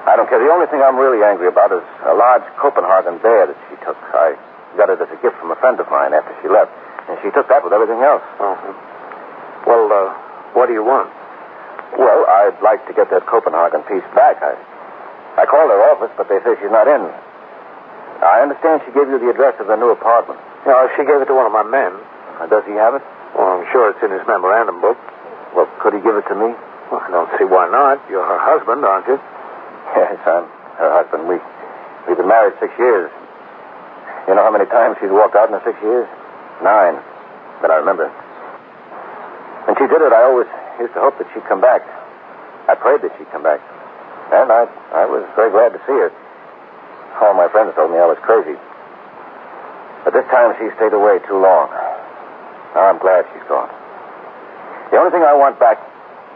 I 0.06 0.14
don't 0.18 0.26
care. 0.30 0.38
The 0.42 0.50
only 0.50 0.66
thing 0.66 0.82
I'm 0.82 0.98
really 0.98 1.22
angry 1.22 1.46
about 1.46 1.70
is 1.70 1.82
a 2.06 2.14
large 2.14 2.42
Copenhagen 2.58 3.18
bear 3.22 3.46
that 3.50 3.58
she 3.70 3.76
took. 3.86 3.98
I 4.14 4.34
got 4.76 4.90
it 4.90 4.98
as 5.02 5.10
a 5.10 5.18
gift 5.22 5.38
from 5.38 5.50
a 5.50 5.58
friend 5.62 5.78
of 5.78 5.86
mine 5.90 6.14
after 6.14 6.34
she 6.42 6.48
left, 6.50 6.70
and 7.10 7.18
she 7.22 7.30
took 7.34 7.46
that 7.50 7.62
with 7.62 7.72
everything 7.72 8.02
else. 8.02 8.22
Uh-huh. 8.38 8.74
Well, 9.66 9.86
uh, 9.90 10.14
what 10.54 10.66
do 10.66 10.72
you 10.74 10.82
want? 10.86 11.10
Well, 11.98 12.26
I'd 12.26 12.58
like 12.62 12.82
to 12.86 12.94
get 12.94 13.10
that 13.10 13.26
Copenhagen 13.26 13.82
piece 13.86 14.06
back. 14.14 14.38
I, 14.42 14.54
I 15.38 15.46
called 15.46 15.70
her 15.70 15.78
office, 15.94 16.10
but 16.18 16.26
they 16.26 16.42
say 16.42 16.58
she's 16.58 16.74
not 16.74 16.90
in. 16.90 16.98
I 18.18 18.42
understand 18.42 18.82
she 18.82 18.90
gave 18.90 19.06
you 19.06 19.22
the 19.22 19.30
address 19.30 19.54
of 19.62 19.70
the 19.70 19.78
new 19.78 19.94
apartment. 19.94 20.42
No, 20.66 20.74
she 20.98 21.06
gave 21.06 21.22
it 21.22 21.30
to 21.30 21.36
one 21.38 21.46
of 21.46 21.54
my 21.54 21.62
men. 21.62 21.94
Uh, 22.42 22.50
does 22.50 22.66
he 22.66 22.74
have 22.74 22.98
it? 22.98 23.02
Well, 23.38 23.46
I'm 23.46 23.66
sure 23.70 23.94
it's 23.94 24.02
in 24.02 24.10
his 24.10 24.26
memorandum 24.26 24.82
book. 24.82 24.98
Well, 25.54 25.70
could 25.78 25.94
he 25.94 26.02
give 26.02 26.18
it 26.18 26.26
to 26.26 26.34
me? 26.34 26.50
Well, 26.90 26.98
I 26.98 27.10
don't 27.14 27.30
see 27.38 27.46
why 27.46 27.70
not. 27.70 28.02
You're 28.10 28.26
her 28.26 28.42
husband, 28.42 28.82
aren't 28.82 29.06
you? 29.06 29.22
Yes, 29.94 30.18
I'm 30.26 30.50
her 30.82 30.90
husband. 30.90 31.30
We, 31.30 31.38
we've 32.10 32.18
been 32.18 32.26
married 32.26 32.58
six 32.58 32.74
years. 32.74 33.06
You 34.26 34.34
know 34.34 34.42
how 34.42 34.50
many 34.50 34.66
times 34.66 34.98
she's 34.98 35.14
walked 35.14 35.38
out 35.38 35.46
in 35.46 35.54
the 35.54 35.62
six 35.62 35.78
years? 35.86 36.10
Nine. 36.66 36.98
But 37.62 37.70
I 37.70 37.78
remember. 37.78 38.10
When 39.70 39.78
she 39.78 39.86
did 39.86 40.02
it, 40.02 40.10
I 40.10 40.26
always 40.26 40.50
used 40.82 40.98
to 40.98 41.00
hope 41.00 41.14
that 41.22 41.30
she'd 41.30 41.46
come 41.46 41.62
back. 41.62 41.86
I 42.66 42.74
prayed 42.74 43.06
that 43.06 43.14
she'd 43.14 43.30
come 43.30 43.46
back. 43.46 43.62
And 44.28 44.52
I, 44.52 44.68
I 44.92 45.04
was 45.08 45.24
very 45.36 45.50
glad 45.50 45.72
to 45.72 45.80
see 45.88 45.96
her. 45.96 46.12
All 47.24 47.34
my 47.34 47.48
friends 47.48 47.74
told 47.74 47.90
me 47.90 47.98
I 47.98 48.06
was 48.06 48.20
crazy. 48.22 48.54
But 50.04 50.12
this 50.12 50.28
time 50.30 50.54
she 50.60 50.68
stayed 50.76 50.92
away 50.92 51.18
too 51.26 51.40
long. 51.40 51.72
Now 52.76 52.92
I'm 52.92 53.00
glad 53.00 53.26
she's 53.32 53.44
gone. 53.48 53.72
The 54.92 54.96
only 54.96 55.10
thing 55.10 55.24
I 55.24 55.34
want 55.34 55.58
back 55.58 55.80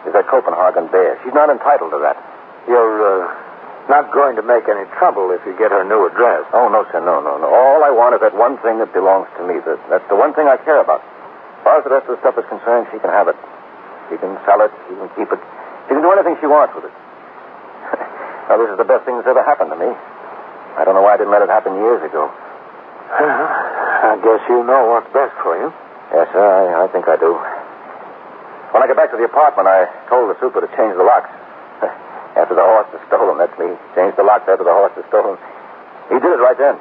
is 0.09 0.13
that 0.13 0.27
Copenhagen 0.27 0.89
bear. 0.89 1.21
She's 1.23 1.33
not 1.33 1.49
entitled 1.49 1.93
to 1.93 2.01
that. 2.03 2.19
You're 2.67 3.01
uh, 3.01 3.25
not 3.89 4.13
going 4.13 4.37
to 4.37 4.45
make 4.45 4.67
any 4.69 4.85
trouble 4.99 5.31
if 5.31 5.41
you 5.47 5.55
get 5.57 5.71
her 5.71 5.85
new 5.85 6.09
address. 6.09 6.49
Oh, 6.53 6.69
no, 6.69 6.85
sir, 6.91 7.01
no, 7.01 7.21
no, 7.23 7.39
no. 7.39 7.49
All 7.49 7.85
I 7.85 7.91
want 7.91 8.17
is 8.17 8.21
that 8.21 8.35
one 8.35 8.59
thing 8.61 8.79
that 8.79 8.93
belongs 8.93 9.29
to 9.39 9.47
me. 9.47 9.61
That, 9.63 9.79
that's 9.89 10.09
the 10.09 10.19
one 10.19 10.35
thing 10.35 10.49
I 10.49 10.57
care 10.65 10.81
about. 10.81 11.01
As 11.01 11.63
far 11.65 11.79
as 11.79 11.85
the 11.85 11.93
rest 11.95 12.09
of 12.11 12.19
the 12.19 12.21
stuff 12.21 12.37
is 12.39 12.47
concerned, 12.51 12.89
she 12.91 12.99
can 12.99 13.11
have 13.11 13.29
it. 13.29 13.39
She 14.11 14.19
can 14.19 14.35
sell 14.45 14.61
it. 14.65 14.73
She 14.91 14.95
can 14.99 15.09
keep 15.15 15.31
it. 15.31 15.41
She 15.87 15.95
can 15.95 16.03
do 16.03 16.11
anything 16.11 16.37
she 16.41 16.51
wants 16.51 16.75
with 16.75 16.91
it. 16.91 16.95
Now, 18.49 18.59
this 18.59 18.71
is 18.75 18.79
the 18.79 18.89
best 18.89 19.07
thing 19.07 19.17
that's 19.17 19.29
ever 19.29 19.43
happened 19.45 19.71
to 19.71 19.79
me. 19.79 19.91
I 20.75 20.83
don't 20.85 20.95
know 20.97 21.03
why 21.05 21.15
I 21.15 21.19
didn't 21.19 21.33
let 21.33 21.43
it 21.43 21.53
happen 21.53 21.77
years 21.77 22.03
ago. 22.03 22.27
I 23.13 24.17
guess 24.25 24.41
you 24.49 24.65
know 24.65 24.89
what's 24.97 25.11
best 25.13 25.37
for 25.45 25.55
you. 25.61 25.69
Yes, 26.13 26.29
sir, 26.33 26.41
I, 26.41 26.85
I 26.85 26.87
think 26.89 27.07
I 27.09 27.17
do. 27.17 27.37
When 28.73 28.81
I 28.81 28.89
got 28.89 28.97
back 28.97 29.13
to 29.13 29.21
the 29.21 29.29
apartment, 29.29 29.69
I 29.69 29.85
told 30.09 30.33
the 30.33 30.37
super 30.41 30.65
to 30.65 30.69
change 30.77 30.97
the 30.97 31.05
locks. 31.05 31.29
after 32.41 32.57
the 32.57 32.65
horse 32.65 32.89
was 32.89 33.05
stolen, 33.09 33.37
that's 33.37 33.53
me. 33.61 33.69
Changed 33.93 34.17
the 34.17 34.25
locks 34.25 34.49
after 34.49 34.65
the 34.65 34.73
horse 34.73 34.97
was 34.97 35.05
stolen. 35.13 35.37
He 36.09 36.17
did 36.17 36.33
it 36.33 36.41
right 36.41 36.57
then. 36.57 36.81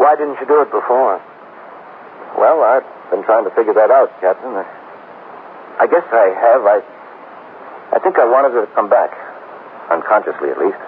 Why 0.00 0.16
didn't 0.16 0.40
you 0.40 0.48
do 0.48 0.64
it 0.64 0.72
before? 0.72 1.20
Well, 2.40 2.64
I've 2.64 2.88
been 3.12 3.22
trying 3.28 3.44
to 3.44 3.52
figure 3.52 3.76
that 3.76 3.92
out, 3.92 4.08
Captain. 4.20 4.56
I 4.56 5.84
guess 5.84 6.08
I 6.08 6.32
have. 6.40 6.62
I, 6.64 6.80
I 7.92 7.98
think 8.00 8.16
I 8.16 8.24
wanted 8.24 8.56
her 8.56 8.64
to 8.64 8.72
come 8.72 8.88
back, 8.88 9.12
unconsciously 9.90 10.50
at 10.50 10.58
least. 10.58 10.78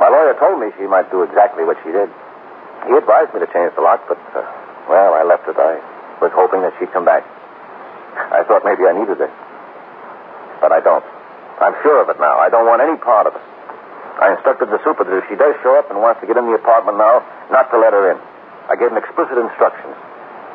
My 0.00 0.08
lawyer 0.08 0.36
told 0.36 0.60
me 0.60 0.72
she 0.76 0.84
might 0.88 1.08
do 1.12 1.22
exactly 1.22 1.64
what 1.64 1.76
she 1.84 1.92
did. 1.92 2.08
He 2.88 2.92
advised 2.96 3.32
me 3.32 3.40
to 3.40 3.48
change 3.52 3.72
the 3.76 3.84
lock, 3.84 4.04
but 4.08 4.20
uh, 4.36 4.44
well, 4.88 5.14
I 5.14 5.24
left 5.24 5.48
it. 5.48 5.56
I 5.56 5.80
was 6.20 6.32
hoping 6.36 6.60
that 6.62 6.72
she'd 6.78 6.92
come 6.92 7.04
back. 7.04 7.24
I 8.16 8.44
thought 8.48 8.64
maybe 8.64 8.84
I 8.88 8.92
needed 8.96 9.20
it. 9.20 9.32
but 10.60 10.72
I 10.72 10.80
don't. 10.80 11.04
I'm 11.60 11.76
sure 11.82 12.00
of 12.00 12.08
it 12.08 12.20
now. 12.20 12.36
I 12.40 12.48
don't 12.48 12.66
want 12.68 12.80
any 12.84 12.96
part 13.00 13.26
of 13.26 13.34
it. 13.36 13.44
I 14.20 14.32
instructed 14.32 14.72
the 14.72 14.80
super 14.84 15.04
that 15.04 15.12
if 15.12 15.24
she 15.28 15.36
does 15.36 15.52
show 15.60 15.76
up 15.76 15.92
and 15.92 16.00
wants 16.00 16.20
to 16.24 16.26
get 16.26 16.36
in 16.36 16.48
the 16.48 16.56
apartment 16.56 16.96
now, 16.96 17.20
not 17.52 17.68
to 17.72 17.76
let 17.76 17.92
her 17.92 18.12
in. 18.12 18.18
I 18.68 18.76
gave 18.76 18.88
him 18.92 18.96
explicit 18.96 19.36
instructions. 19.36 19.96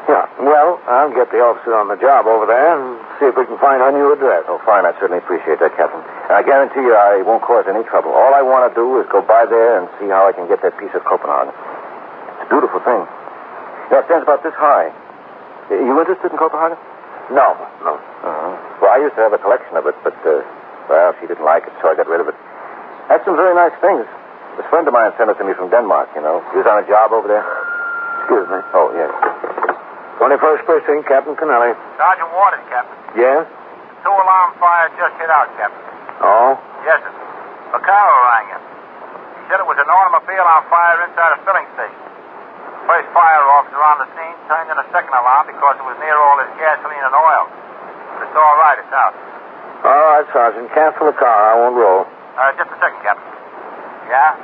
Yeah. 0.10 0.26
Well, 0.42 0.82
I'll 0.90 1.14
get 1.14 1.30
the 1.30 1.40
officer 1.46 1.78
on 1.78 1.88
the 1.88 1.96
job 2.02 2.26
over 2.26 2.50
there 2.50 2.74
and 2.74 2.98
see 3.22 3.30
if 3.30 3.38
we 3.38 3.46
can 3.46 3.58
find 3.62 3.80
her 3.86 3.94
new 3.94 4.10
address. 4.12 4.44
Oh, 4.50 4.58
fine. 4.66 4.84
I 4.84 4.92
certainly 4.98 5.22
appreciate 5.22 5.62
that, 5.62 5.78
Captain. 5.78 6.02
And 6.02 6.34
I 6.34 6.42
guarantee 6.42 6.82
you 6.82 6.98
I 6.98 7.22
won't 7.22 7.46
cause 7.46 7.70
any 7.70 7.86
trouble. 7.86 8.10
All 8.12 8.34
I 8.34 8.42
want 8.42 8.66
to 8.66 8.74
do 8.74 8.98
is 8.98 9.06
go 9.14 9.22
by 9.22 9.46
there 9.46 9.78
and 9.78 9.86
see 10.02 10.10
how 10.10 10.26
I 10.26 10.34
can 10.34 10.50
get 10.50 10.62
that 10.66 10.74
piece 10.82 10.92
of 10.98 11.06
Copenhagen. 11.06 11.54
It's 11.54 12.50
a 12.50 12.50
beautiful 12.50 12.82
thing. 12.82 13.02
You 13.06 13.92
know, 13.94 14.02
it 14.02 14.06
stands 14.10 14.26
about 14.26 14.42
this 14.42 14.58
high. 14.58 14.90
Are 15.70 15.78
you 15.78 15.96
interested 16.02 16.34
in 16.34 16.38
Copenhagen? 16.42 16.82
No, 17.32 17.56
no. 17.86 17.94
Uh-huh. 17.96 18.84
Well, 18.84 18.92
I 18.92 19.00
used 19.00 19.16
to 19.16 19.24
have 19.24 19.32
a 19.32 19.40
collection 19.40 19.78
of 19.78 19.86
it, 19.86 19.96
but, 20.04 20.18
uh, 20.26 20.42
well, 20.90 21.14
she 21.22 21.30
didn't 21.30 21.46
like 21.46 21.70
it, 21.70 21.74
so 21.80 21.88
I 21.88 21.96
got 21.96 22.10
rid 22.10 22.20
of 22.20 22.28
it. 22.28 22.36
Had 23.08 23.24
some 23.24 23.38
very 23.38 23.54
nice 23.54 23.76
things. 23.80 24.04
This 24.58 24.68
friend 24.68 24.84
of 24.84 24.92
mine 24.92 25.14
sent 25.16 25.30
it 25.30 25.38
to 25.40 25.46
me 25.46 25.54
from 25.54 25.70
Denmark, 25.70 26.10
you 26.18 26.22
know. 26.26 26.44
He 26.52 26.60
was 26.60 26.68
on 26.68 26.84
a 26.84 26.88
job 26.90 27.14
over 27.14 27.30
there. 27.30 27.46
Excuse 28.26 28.50
me. 28.50 28.60
Oh, 28.76 28.92
yes. 28.98 29.71
21st 30.22 30.62
Precinct, 30.70 31.04
Captain 31.10 31.34
Kennelly. 31.34 31.74
Sergeant 31.98 32.30
Waters, 32.30 32.62
Captain. 32.70 32.94
Yes? 33.18 33.42
Two 34.06 34.14
alarm 34.14 34.54
fire 34.62 34.94
just 34.94 35.18
hit 35.18 35.34
out, 35.34 35.50
Captain. 35.58 35.82
Oh? 36.22 36.54
Yes, 36.86 37.02
sir. 37.02 37.10
Vaccaro 37.74 38.16
rang 38.30 38.48
in. 38.54 38.62
He 38.62 39.42
said 39.50 39.58
it 39.58 39.66
was 39.66 39.82
an 39.82 39.90
automobile 39.90 40.46
on 40.46 40.62
fire 40.70 41.02
inside 41.10 41.32
a 41.34 41.40
filling 41.42 41.66
station. 41.74 41.98
First 42.86 43.10
fire 43.18 43.42
officer 43.58 43.82
on 43.82 43.98
the 44.06 44.08
scene 44.14 44.38
turned 44.46 44.70
in 44.70 44.78
a 44.78 44.86
second 44.94 45.10
alarm 45.10 45.50
because 45.50 45.82
it 45.82 45.86
was 45.90 45.98
near 45.98 46.14
all 46.14 46.38
his 46.38 46.54
gasoline 46.62 47.02
and 47.02 47.16
oil. 47.18 47.46
But 48.14 48.30
it's 48.30 48.38
all 48.38 48.56
right. 48.62 48.78
It's 48.78 48.94
out. 48.94 49.14
All 49.82 50.02
right, 50.06 50.26
Sergeant. 50.30 50.70
Cancel 50.78 51.10
the 51.10 51.18
car. 51.18 51.34
I 51.34 51.54
won't 51.58 51.74
roll. 51.74 52.06
Uh, 52.38 52.54
just 52.62 52.70
a 52.70 52.78
second, 52.78 53.02
Captain. 53.02 53.26
Yeah? 54.06 54.38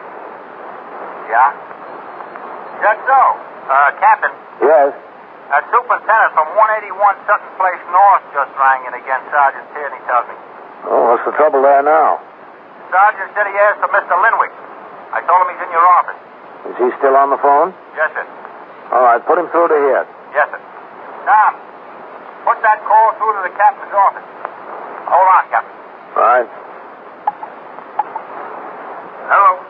Yeah? 1.29 1.49
Just 2.81 3.01
so. 3.05 3.21
Uh, 3.69 3.89
Captain, 4.01 4.33
Yes? 4.65 4.89
A 5.47 5.59
superintendent 5.71 6.31
from 6.35 6.47
181 6.59 6.91
Sutton 7.23 7.51
Place 7.55 7.83
North 7.91 8.23
just 8.35 8.51
rang 8.59 8.83
in 8.83 8.93
again, 8.99 9.21
Sergeant 9.31 9.63
Tierney 9.71 10.01
tells 10.03 10.27
me. 10.27 10.35
Oh, 10.91 11.15
what's 11.15 11.23
the 11.23 11.31
trouble 11.39 11.63
there 11.63 11.83
now? 11.83 12.19
Sergeant 12.91 13.31
said 13.31 13.47
he 13.47 13.55
asked 13.55 13.79
for 13.79 13.91
Mr. 13.91 14.15
Linwick. 14.15 14.51
I 15.15 15.23
told 15.23 15.47
him 15.47 15.55
he's 15.55 15.63
in 15.63 15.71
your 15.71 15.87
office. 15.87 16.19
Is 16.67 16.77
he 16.83 16.87
still 16.99 17.15
on 17.15 17.31
the 17.31 17.39
phone? 17.39 17.71
Yes, 17.95 18.11
sir. 18.11 18.27
All 18.91 19.03
right, 19.03 19.23
put 19.23 19.39
him 19.39 19.47
through 19.55 19.71
to 19.71 19.77
here. 19.79 20.03
Yes, 20.35 20.51
sir. 20.51 20.59
Tom, 21.23 21.51
put 22.43 22.59
that 22.63 22.83
call 22.83 23.15
through 23.15 23.39
to 23.39 23.41
the 23.47 23.55
captain's 23.55 23.95
office. 23.95 24.27
Hold 25.07 25.27
on, 25.31 25.43
Captain. 25.47 25.75
Right. 26.15 26.49
Hello. 29.31 29.66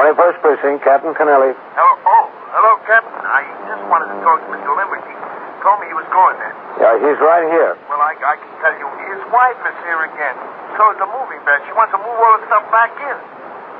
21st 0.00 0.40
Precinct, 0.40 0.80
Captain 0.80 1.12
Kennelly. 1.12 1.52
Hello. 1.76 1.92
Oh, 1.92 2.08
oh, 2.08 2.24
hello, 2.56 2.72
Captain. 2.88 3.20
I 3.20 3.44
just 3.68 3.84
wanted 3.92 4.08
to 4.08 4.16
talk 4.24 4.40
to 4.40 4.48
Mr. 4.48 4.72
Linwick. 4.72 5.04
He 5.04 5.12
told 5.60 5.76
me 5.76 5.92
he 5.92 5.96
was 6.00 6.08
going 6.08 6.40
there. 6.40 6.56
Yeah, 6.80 6.96
he's 7.04 7.20
right 7.20 7.44
here. 7.44 7.76
Well, 7.84 8.00
I, 8.00 8.16
I 8.16 8.40
can 8.40 8.48
tell 8.64 8.72
you, 8.80 8.88
his 9.12 9.20
wife 9.28 9.60
is 9.60 9.76
here 9.84 10.00
again. 10.08 10.40
So 10.80 10.88
is 10.96 10.98
the 11.04 11.04
moving 11.04 11.44
van. 11.44 11.60
She 11.68 11.76
wants 11.76 11.92
to 11.92 12.00
move 12.00 12.16
all 12.16 12.40
the 12.40 12.48
stuff 12.48 12.64
back 12.72 12.96
in. 12.96 13.16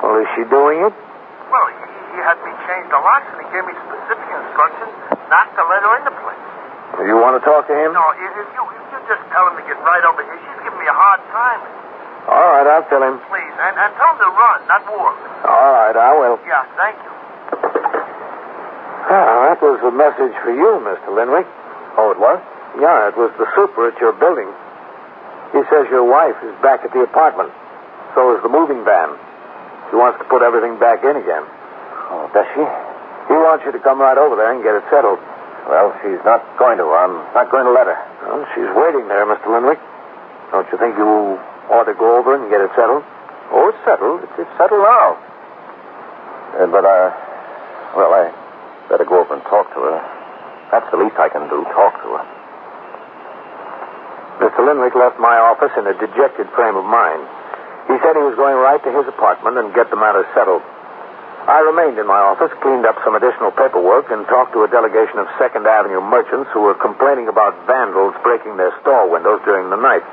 Well, 0.05 0.21
is 0.21 0.29
she 0.37 0.45
doing 0.45 0.85
it? 0.85 0.93
Well, 1.49 1.67
he, 1.73 1.81
he 1.89 2.17
had 2.21 2.37
me 2.45 2.53
change 2.69 2.85
the 2.93 3.01
locks, 3.01 3.25
and 3.33 3.41
he 3.41 3.47
gave 3.49 3.65
me 3.65 3.73
specific 3.81 4.29
instructions 4.29 4.93
not 5.25 5.49
to 5.57 5.61
let 5.73 5.81
her 5.81 5.93
in 5.97 6.05
the 6.05 6.13
place. 6.21 6.45
You 7.01 7.17
want 7.17 7.33
to 7.33 7.41
talk 7.41 7.65
to 7.65 7.73
him? 7.73 7.97
No, 7.97 8.05
if 8.13 8.29
you 8.29 8.45
if 8.45 8.85
you 8.93 8.99
just 9.09 9.25
tell 9.33 9.49
him 9.49 9.57
to 9.57 9.65
get 9.65 9.81
right 9.81 10.05
over 10.05 10.21
here, 10.21 10.37
she's 10.37 10.69
giving 10.69 10.77
me 10.77 10.85
a 10.85 10.93
hard 10.93 11.25
time. 11.33 11.65
All 12.29 12.47
right, 12.53 12.67
I'll 12.69 12.85
tell 12.89 13.01
him. 13.01 13.17
Please, 13.29 13.55
and, 13.57 13.73
and 13.77 13.89
tell 13.97 14.13
him 14.13 14.19
to 14.21 14.29
run, 14.29 14.59
not 14.69 14.83
walk. 14.85 15.17
All 15.45 15.71
right, 15.73 15.95
I 15.97 16.11
will. 16.17 16.37
Yeah, 16.45 16.65
thank 16.77 16.97
you. 17.01 17.11
Ah, 19.11 19.49
that 19.49 19.59
was 19.59 19.81
a 19.81 19.91
message 19.91 20.35
for 20.45 20.53
you, 20.53 20.79
Mr. 20.85 21.09
Linwick. 21.11 21.49
Oh, 21.97 22.13
it 22.13 22.19
was? 22.21 22.39
Yeah, 22.79 23.09
it 23.11 23.17
was 23.17 23.33
the 23.35 23.49
super 23.57 23.89
at 23.91 23.97
your 23.99 24.13
building. 24.15 24.47
He 25.51 25.59
says 25.67 25.89
your 25.91 26.07
wife 26.07 26.37
is 26.45 26.55
back 26.63 26.85
at 26.87 26.93
the 26.95 27.03
apartment. 27.03 27.51
So 28.15 28.37
is 28.37 28.43
the 28.43 28.47
moving 28.47 28.85
van. 28.87 29.11
She 29.91 29.99
wants 29.99 30.19
to 30.23 30.25
put 30.31 30.39
everything 30.45 30.79
back 30.79 31.03
in 31.03 31.19
again. 31.19 31.43
Oh, 32.07 32.31
does 32.31 32.47
she? 32.55 32.63
He 33.27 33.35
wants 33.35 33.67
you 33.67 33.71
to 33.75 33.81
come 33.83 33.99
right 33.99 34.15
over 34.17 34.39
there 34.39 34.51
and 34.55 34.63
get 34.63 34.75
it 34.79 34.83
settled. 34.87 35.19
Well, 35.67 35.91
she's 35.99 36.19
not 36.23 36.39
going 36.55 36.79
to. 36.79 36.87
I'm 36.95 37.19
not 37.35 37.51
going 37.51 37.67
to 37.67 37.73
let 37.75 37.91
her. 37.91 37.99
Well, 38.23 38.47
she's 38.55 38.71
waiting 38.71 39.11
there, 39.11 39.27
Mr. 39.27 39.51
Linwick. 39.51 39.79
Don't 40.55 40.67
you 40.71 40.77
think 40.79 40.95
you 40.95 41.39
ought 41.69 41.85
to 41.85 41.93
go 41.93 42.17
over 42.17 42.33
and 42.33 42.49
get 42.49 42.61
it 42.61 42.71
settled? 42.73 43.03
Oh, 43.51 43.69
it's 43.69 43.81
settled. 43.83 44.23
It's, 44.23 44.47
it's 44.47 44.53
settled 44.57 44.81
now. 44.81 45.19
Uh, 46.57 46.67
but, 46.71 46.83
uh, 46.87 47.09
well, 47.95 48.11
I 48.15 48.31
better 48.89 49.05
go 49.05 49.21
over 49.21 49.35
and 49.35 49.43
talk 49.45 49.67
to 49.75 49.79
her. 49.79 49.99
That's 50.71 50.87
the 50.91 50.97
least 50.97 51.19
I 51.19 51.27
can 51.27 51.51
do, 51.51 51.63
talk 51.75 51.99
to 52.01 52.09
her. 52.15 52.25
Mr. 54.39 54.63
Linwick 54.65 54.95
left 54.95 55.19
my 55.19 55.37
office 55.37 55.71
in 55.77 55.85
a 55.85 55.93
dejected 55.99 56.47
frame 56.55 56.79
of 56.79 56.87
mind. 56.87 57.27
He 57.91 57.99
said 57.99 58.15
he 58.15 58.23
was 58.23 58.39
going 58.39 58.55
right 58.55 58.81
to 58.81 58.91
his 58.91 59.05
apartment 59.05 59.59
and 59.59 59.75
get 59.75 59.91
the 59.91 59.99
matter 59.99 60.25
settled. 60.33 60.63
I 61.41 61.59
remained 61.65 61.97
in 61.97 62.05
my 62.05 62.21
office, 62.21 62.53
cleaned 62.61 62.85
up 62.85 63.01
some 63.03 63.17
additional 63.17 63.49
paperwork, 63.51 64.13
and 64.13 64.25
talked 64.29 64.53
to 64.53 64.61
a 64.61 64.69
delegation 64.69 65.17
of 65.17 65.25
Second 65.41 65.65
Avenue 65.65 65.99
merchants 65.99 66.49
who 66.53 66.61
were 66.61 66.77
complaining 66.77 67.27
about 67.27 67.57
vandals 67.65 68.13
breaking 68.21 68.57
their 68.57 68.69
store 68.81 69.09
windows 69.09 69.41
during 69.43 69.73
the 69.73 69.81
night. 69.81 70.05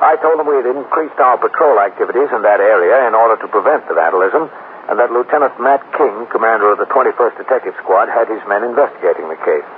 I 0.00 0.16
told 0.16 0.40
them 0.40 0.48
we 0.48 0.56
had 0.56 0.64
increased 0.64 1.20
our 1.20 1.36
patrol 1.36 1.76
activities 1.76 2.32
in 2.32 2.40
that 2.40 2.60
area 2.60 3.04
in 3.04 3.12
order 3.12 3.36
to 3.36 3.48
prevent 3.52 3.84
the 3.84 3.92
vandalism, 3.92 4.48
and 4.88 4.96
that 4.96 5.12
Lieutenant 5.12 5.60
Matt 5.60 5.84
King, 5.92 6.24
commander 6.32 6.72
of 6.72 6.80
the 6.80 6.88
21st 6.88 7.36
Detective 7.36 7.76
Squad, 7.84 8.08
had 8.08 8.24
his 8.32 8.40
men 8.48 8.64
investigating 8.64 9.28
the 9.28 9.36
case. 9.44 9.68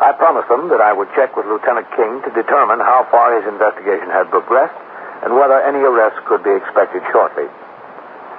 I 0.00 0.16
promised 0.16 0.48
them 0.48 0.72
that 0.72 0.80
I 0.80 0.96
would 0.96 1.12
check 1.12 1.36
with 1.36 1.44
Lieutenant 1.44 1.84
King 1.92 2.24
to 2.24 2.32
determine 2.32 2.80
how 2.80 3.04
far 3.12 3.36
his 3.36 3.44
investigation 3.44 4.08
had 4.08 4.32
progressed 4.32 4.74
and 5.22 5.36
whether 5.36 5.60
any 5.60 5.84
arrests 5.84 6.24
could 6.24 6.42
be 6.42 6.56
expected 6.56 7.04
shortly. 7.12 7.46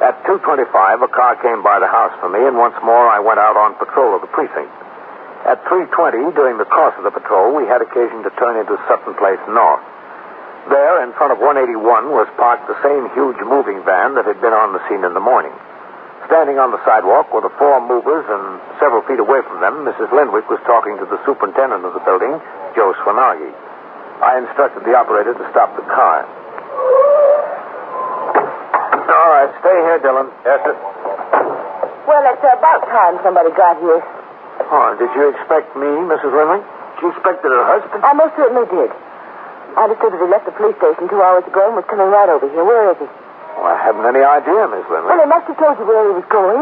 At 0.02 0.18
2.25, 0.26 0.66
a 0.66 1.08
car 1.14 1.38
came 1.40 1.62
by 1.62 1.78
the 1.78 1.88
house 1.88 2.12
for 2.20 2.28
me, 2.28 2.42
and 2.42 2.58
once 2.58 2.76
more 2.82 3.08
I 3.08 3.22
went 3.22 3.40
out 3.40 3.56
on 3.56 3.78
patrol 3.78 4.18
of 4.18 4.26
the 4.26 4.34
precinct. 4.34 4.74
At 5.46 5.64
3.20, 5.70 6.34
during 6.34 6.58
the 6.58 6.68
course 6.68 6.98
of 6.98 7.06
the 7.06 7.14
patrol, 7.14 7.56
we 7.56 7.70
had 7.70 7.86
occasion 7.86 8.26
to 8.26 8.34
turn 8.36 8.58
into 8.58 8.82
Sutton 8.90 9.14
Place 9.16 9.40
North. 9.48 9.93
There, 10.70 11.04
in 11.04 11.12
front 11.20 11.36
of 11.36 11.44
181, 11.44 11.76
was 12.16 12.28
parked 12.40 12.72
the 12.72 12.80
same 12.80 13.12
huge 13.12 13.36
moving 13.44 13.84
van 13.84 14.16
that 14.16 14.24
had 14.24 14.40
been 14.40 14.56
on 14.56 14.72
the 14.72 14.80
scene 14.88 15.04
in 15.04 15.12
the 15.12 15.24
morning. 15.24 15.52
Standing 16.32 16.56
on 16.56 16.72
the 16.72 16.80
sidewalk 16.88 17.36
were 17.36 17.44
the 17.44 17.52
four 17.60 17.84
movers, 17.84 18.24
and 18.32 18.64
several 18.80 19.04
feet 19.04 19.20
away 19.20 19.44
from 19.44 19.60
them, 19.60 19.84
Mrs. 19.84 20.08
Linwick 20.16 20.48
was 20.48 20.64
talking 20.64 20.96
to 21.04 21.06
the 21.06 21.20
superintendent 21.28 21.84
of 21.84 21.92
the 21.92 22.00
building, 22.08 22.40
Joe 22.80 22.96
Swanagi. 23.04 23.52
I 24.24 24.40
instructed 24.40 24.88
the 24.88 24.96
operator 24.96 25.36
to 25.36 25.46
stop 25.52 25.76
the 25.76 25.84
car. 25.84 26.24
All 29.04 29.30
right, 29.36 29.52
stay 29.60 29.78
here, 29.84 30.00
Dillon. 30.00 30.32
Yes, 30.48 30.64
sir. 30.64 30.76
Well, 32.08 32.24
it's 32.24 32.40
about 32.40 32.88
time 32.88 33.20
somebody 33.20 33.52
got 33.52 33.84
here. 33.84 34.00
Oh, 34.72 34.96
did 34.96 35.12
you 35.12 35.28
expect 35.28 35.76
me, 35.76 35.92
Mrs. 36.08 36.32
Linwick? 36.32 36.64
She 37.04 37.12
expected 37.12 37.52
her 37.52 37.68
husband. 37.68 38.00
I 38.00 38.16
most 38.16 38.32
certainly 38.40 38.64
did. 38.72 38.96
I 39.74 39.90
understood 39.90 40.14
that 40.14 40.22
he 40.22 40.30
left 40.30 40.46
the 40.46 40.56
police 40.56 40.78
station 40.78 41.10
two 41.10 41.22
hours 41.24 41.44
ago 41.50 41.66
and 41.72 41.76
was 41.80 41.88
coming 41.90 42.08
right 42.12 42.30
over 42.30 42.46
here. 42.46 42.62
Where 42.64 42.92
is 42.94 43.00
he? 43.02 43.08
Well, 43.08 43.70
I 43.70 43.78
haven't 43.80 44.06
any 44.06 44.22
idea, 44.22 44.68
Miss 44.70 44.86
Lynn. 44.90 45.06
Well, 45.08 45.18
he 45.18 45.30
must 45.30 45.46
have 45.50 45.58
told 45.58 45.76
you 45.82 45.86
where 45.86 46.04
he 46.10 46.14
was 46.18 46.28
going. 46.30 46.62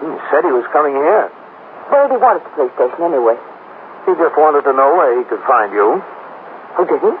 He 0.00 0.08
said 0.32 0.44
he 0.44 0.52
was 0.52 0.64
coming 0.72 0.96
here. 0.96 1.28
Where 1.92 2.08
did 2.08 2.16
he 2.16 2.20
want 2.20 2.40
at 2.40 2.44
the 2.44 2.52
police 2.56 2.74
station 2.76 3.00
anyway? 3.04 3.36
He 4.08 4.12
just 4.16 4.36
wanted 4.38 4.62
to 4.68 4.72
know 4.72 4.94
where 4.94 5.16
he 5.18 5.24
could 5.26 5.42
find 5.44 5.72
you. 5.74 6.00
Oh, 6.78 6.84
did 6.84 7.00
he? 7.02 7.12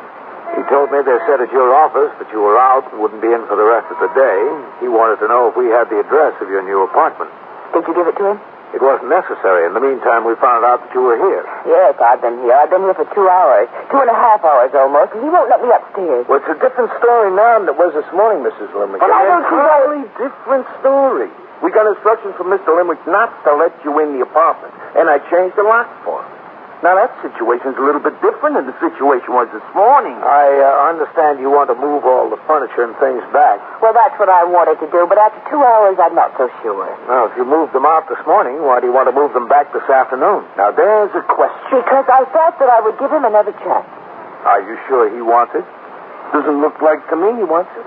He 0.54 0.62
told 0.70 0.88
me 0.94 1.02
they 1.02 1.18
said 1.26 1.42
at 1.42 1.50
your 1.50 1.74
office 1.74 2.14
that 2.22 2.30
you 2.30 2.40
were 2.40 2.56
out 2.56 2.86
and 2.92 3.02
wouldn't 3.02 3.20
be 3.20 3.28
in 3.28 3.42
for 3.50 3.58
the 3.58 3.66
rest 3.66 3.90
of 3.90 3.98
the 3.98 4.08
day. 4.14 4.38
He 4.80 4.88
wanted 4.88 5.18
to 5.20 5.28
know 5.28 5.50
if 5.50 5.56
we 5.58 5.66
had 5.68 5.90
the 5.90 6.00
address 6.00 6.38
of 6.40 6.48
your 6.48 6.62
new 6.62 6.86
apartment. 6.86 7.28
Did 7.74 7.84
you 7.88 7.94
give 7.94 8.06
it 8.06 8.16
to 8.16 8.24
him? 8.32 8.38
It 8.74 8.82
wasn't 8.82 9.08
necessary. 9.08 9.64
In 9.66 9.74
the 9.74 9.80
meantime, 9.80 10.26
we 10.26 10.34
found 10.36 10.64
out 10.66 10.82
that 10.82 10.90
you 10.92 11.00
were 11.00 11.16
here. 11.16 11.44
Yes, 11.66 11.94
I've 12.02 12.20
been 12.20 12.42
here. 12.42 12.52
I've 12.52 12.68
been 12.68 12.82
here 12.82 12.94
for 12.98 13.06
two 13.14 13.28
hours. 13.28 13.70
Two 13.90 14.00
and 14.02 14.10
a 14.10 14.18
half 14.18 14.42
hours 14.44 14.74
almost, 14.74 15.14
and 15.14 15.22
he 15.22 15.30
won't 15.30 15.48
let 15.48 15.62
me 15.62 15.70
upstairs. 15.70 16.26
Well, 16.28 16.42
it's 16.42 16.50
a 16.50 16.58
different 16.60 16.90
story 16.98 17.30
now 17.32 17.58
than 17.62 17.68
it 17.70 17.78
was 17.78 17.94
this 17.94 18.10
morning, 18.12 18.42
Mrs. 18.44 18.68
Linwick. 18.74 19.00
Well, 19.00 19.12
I 19.12 19.24
don't 19.24 19.46
see 19.48 19.54
why- 19.54 19.80
entirely 19.80 20.02
different 20.18 20.66
story. 20.80 21.30
We 21.62 21.70
got 21.72 21.86
instructions 21.86 22.34
from 22.36 22.52
Mr. 22.52 22.68
Linwick 22.76 23.00
not 23.06 23.32
to 23.44 23.54
let 23.54 23.72
you 23.84 23.98
in 24.00 24.18
the 24.18 24.22
apartment, 24.22 24.74
and 24.94 25.08
I 25.08 25.18
changed 25.30 25.56
the 25.56 25.62
lock 25.64 25.88
for 26.04 26.20
him. 26.20 26.35
Now, 26.86 26.94
that 26.94 27.10
situation's 27.18 27.74
a 27.74 27.82
little 27.82 27.98
bit 27.98 28.14
different 28.22 28.54
than 28.54 28.70
the 28.70 28.78
situation 28.78 29.34
was 29.34 29.50
this 29.50 29.66
morning. 29.74 30.14
I 30.22 30.46
uh, 30.54 30.94
understand 30.94 31.42
you 31.42 31.50
want 31.50 31.66
to 31.66 31.74
move 31.74 32.06
all 32.06 32.30
the 32.30 32.38
furniture 32.46 32.86
and 32.86 32.94
things 33.02 33.26
back. 33.34 33.58
Well, 33.82 33.90
that's 33.90 34.14
what 34.22 34.30
I 34.30 34.46
wanted 34.46 34.78
to 34.78 34.86
do, 34.94 35.02
but 35.10 35.18
after 35.18 35.42
two 35.50 35.58
hours, 35.58 35.98
I'm 35.98 36.14
not 36.14 36.30
so 36.38 36.46
sure. 36.62 36.86
Now, 37.10 37.26
if 37.26 37.34
you 37.34 37.42
moved 37.42 37.74
them 37.74 37.82
out 37.82 38.06
this 38.06 38.22
morning, 38.22 38.62
why 38.62 38.78
do 38.78 38.86
you 38.86 38.94
want 38.94 39.10
to 39.10 39.16
move 39.18 39.34
them 39.34 39.50
back 39.50 39.74
this 39.74 39.82
afternoon? 39.90 40.46
Now, 40.54 40.70
there's 40.70 41.10
a 41.10 41.26
question. 41.26 41.82
Because 41.82 42.06
I 42.06 42.22
thought 42.30 42.54
that 42.62 42.70
I 42.70 42.78
would 42.78 42.94
give 43.02 43.10
him 43.10 43.26
another 43.26 43.50
chance. 43.66 43.90
Are 44.46 44.62
you 44.62 44.78
sure 44.86 45.10
he 45.10 45.18
wants 45.26 45.58
it? 45.58 45.66
Doesn't 46.30 46.62
look 46.62 46.78
like 46.78 47.02
to 47.10 47.18
me 47.18 47.34
he 47.34 47.42
wants 47.42 47.74
it. 47.74 47.86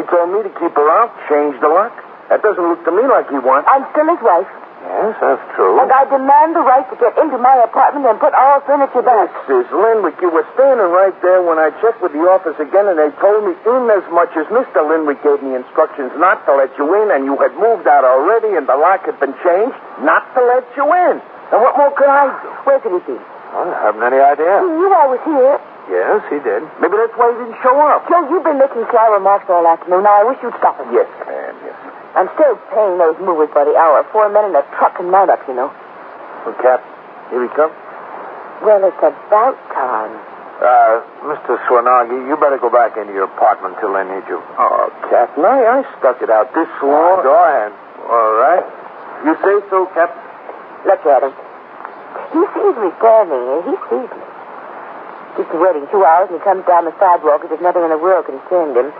He 0.00 0.08
told 0.08 0.32
me 0.32 0.40
to 0.40 0.52
keep 0.56 0.72
her 0.72 0.88
out, 0.88 1.12
change 1.28 1.52
the 1.60 1.68
lock. 1.68 1.92
That 2.32 2.40
doesn't 2.40 2.64
look 2.64 2.80
to 2.88 2.92
me 2.96 3.04
like 3.12 3.28
he 3.28 3.36
wants 3.44 3.68
it. 3.68 3.76
I'm 3.76 3.84
still 3.92 4.08
his 4.08 4.24
wife, 4.24 4.48
Yes, 4.78 5.14
that's 5.20 5.42
true. 5.58 5.74
and 5.82 5.90
I 5.90 6.06
demand 6.06 6.54
the 6.54 6.62
right 6.62 6.86
to 6.90 6.96
get 6.96 7.18
into 7.18 7.38
my 7.38 7.54
apartment 7.66 8.06
and 8.06 8.18
put 8.18 8.32
all 8.34 8.62
furniture 8.62 9.02
back. 9.02 9.30
Mrs. 9.46 9.68
Linwick, 9.74 10.16
you 10.22 10.30
were 10.30 10.46
standing 10.54 10.90
right 10.94 11.14
there 11.22 11.42
when 11.42 11.58
I 11.58 11.70
checked 11.82 12.00
with 12.00 12.14
the 12.14 12.22
office 12.30 12.54
again, 12.62 12.86
and 12.86 12.96
they 12.98 13.10
told 13.18 13.42
me 13.42 13.58
in 13.58 13.82
as 13.90 14.06
much 14.14 14.30
as 14.38 14.46
Mr. 14.54 14.82
Linwick 14.86 15.18
gave 15.26 15.42
me 15.42 15.54
instructions 15.58 16.14
not 16.16 16.46
to 16.46 16.54
let 16.54 16.70
you 16.78 16.86
in, 17.02 17.10
and 17.10 17.26
you 17.26 17.34
had 17.42 17.52
moved 17.58 17.86
out 17.90 18.06
already, 18.06 18.54
and 18.54 18.66
the 18.70 18.78
lock 18.78 19.04
had 19.06 19.18
been 19.18 19.34
changed, 19.42 19.76
not 20.06 20.22
to 20.34 20.40
let 20.46 20.64
you 20.78 20.86
in. 21.10 21.18
And 21.50 21.58
what 21.58 21.74
more 21.76 21.90
could 21.98 22.08
I 22.10 22.30
do? 22.38 22.48
Where 22.68 22.78
could 22.78 22.94
he 23.02 23.02
be? 23.12 23.18
I 23.18 23.64
haven't 23.88 24.02
any 24.04 24.20
idea. 24.22 24.62
He 24.62 24.70
knew 24.78 24.92
I 24.94 25.06
was 25.10 25.22
here. 25.24 25.56
Yes, 25.88 26.20
he 26.28 26.36
did. 26.44 26.60
Maybe 26.84 27.00
that's 27.00 27.16
why 27.16 27.32
he 27.32 27.36
didn't 27.48 27.56
show 27.64 27.72
up. 27.80 28.04
Joe, 28.06 28.28
you've 28.28 28.44
been 28.44 28.60
making 28.60 28.84
sly 28.92 29.08
remarks 29.08 29.48
all 29.48 29.64
afternoon. 29.64 30.04
Now, 30.04 30.20
I 30.20 30.24
wish 30.28 30.36
you'd 30.44 30.52
stop 30.60 30.76
it. 30.84 30.86
Yes, 30.92 31.08
yes. 31.24 31.37
I'm 32.16 32.28
still 32.34 32.56
paying 32.74 32.98
those 32.98 33.18
movers 33.20 33.50
by 33.54 33.64
the 33.64 33.76
hour. 33.76 34.02
Four 34.10 34.28
men 34.28 34.50
in 34.50 34.56
a 34.56 34.64
truck 34.74 34.98
and 34.98 35.10
mount 35.10 35.30
up, 35.30 35.40
you 35.46 35.54
know. 35.54 35.70
Well, 36.44 36.56
Cap, 36.62 36.82
here 37.30 37.42
he 37.42 37.50
comes. 37.54 37.74
Well, 38.64 38.82
it's 38.82 38.98
about 38.98 39.54
time. 39.70 40.14
Uh, 40.58 40.98
Mr. 41.30 41.54
Swanagi, 41.70 42.26
you 42.26 42.34
better 42.34 42.58
go 42.58 42.66
back 42.66 42.98
into 42.98 43.14
your 43.14 43.30
apartment 43.30 43.78
till 43.78 43.94
they 43.94 44.02
need 44.02 44.26
you. 44.26 44.42
Oh, 44.58 44.90
Captain, 45.06 45.44
I, 45.46 45.78
I 45.78 45.86
stuck 46.02 46.18
it 46.18 46.30
out 46.30 46.50
this 46.50 46.66
long. 46.82 47.22
Go 47.22 47.38
ahead. 47.38 47.70
All 48.10 48.34
right. 48.42 48.66
You 49.22 49.38
say 49.38 49.62
so, 49.70 49.86
Captain? 49.94 50.18
Look 50.82 51.06
at 51.06 51.22
him. 51.22 51.34
He 52.34 52.42
sees 52.42 52.74
me 52.82 52.90
standing 52.98 53.38
here. 53.38 53.62
He 53.70 53.76
sees 53.86 54.10
me. 54.10 54.24
Just 55.38 55.54
waiting 55.54 55.86
two 55.94 56.02
hours 56.02 56.26
and 56.34 56.42
he 56.42 56.42
comes 56.42 56.66
down 56.66 56.82
the 56.82 56.94
sidewalk 56.98 57.46
as 57.46 57.50
if 57.54 57.62
nothing 57.62 57.86
in 57.86 57.90
the 57.94 57.98
world 57.98 58.26
concerned 58.26 58.74
him. 58.74 58.90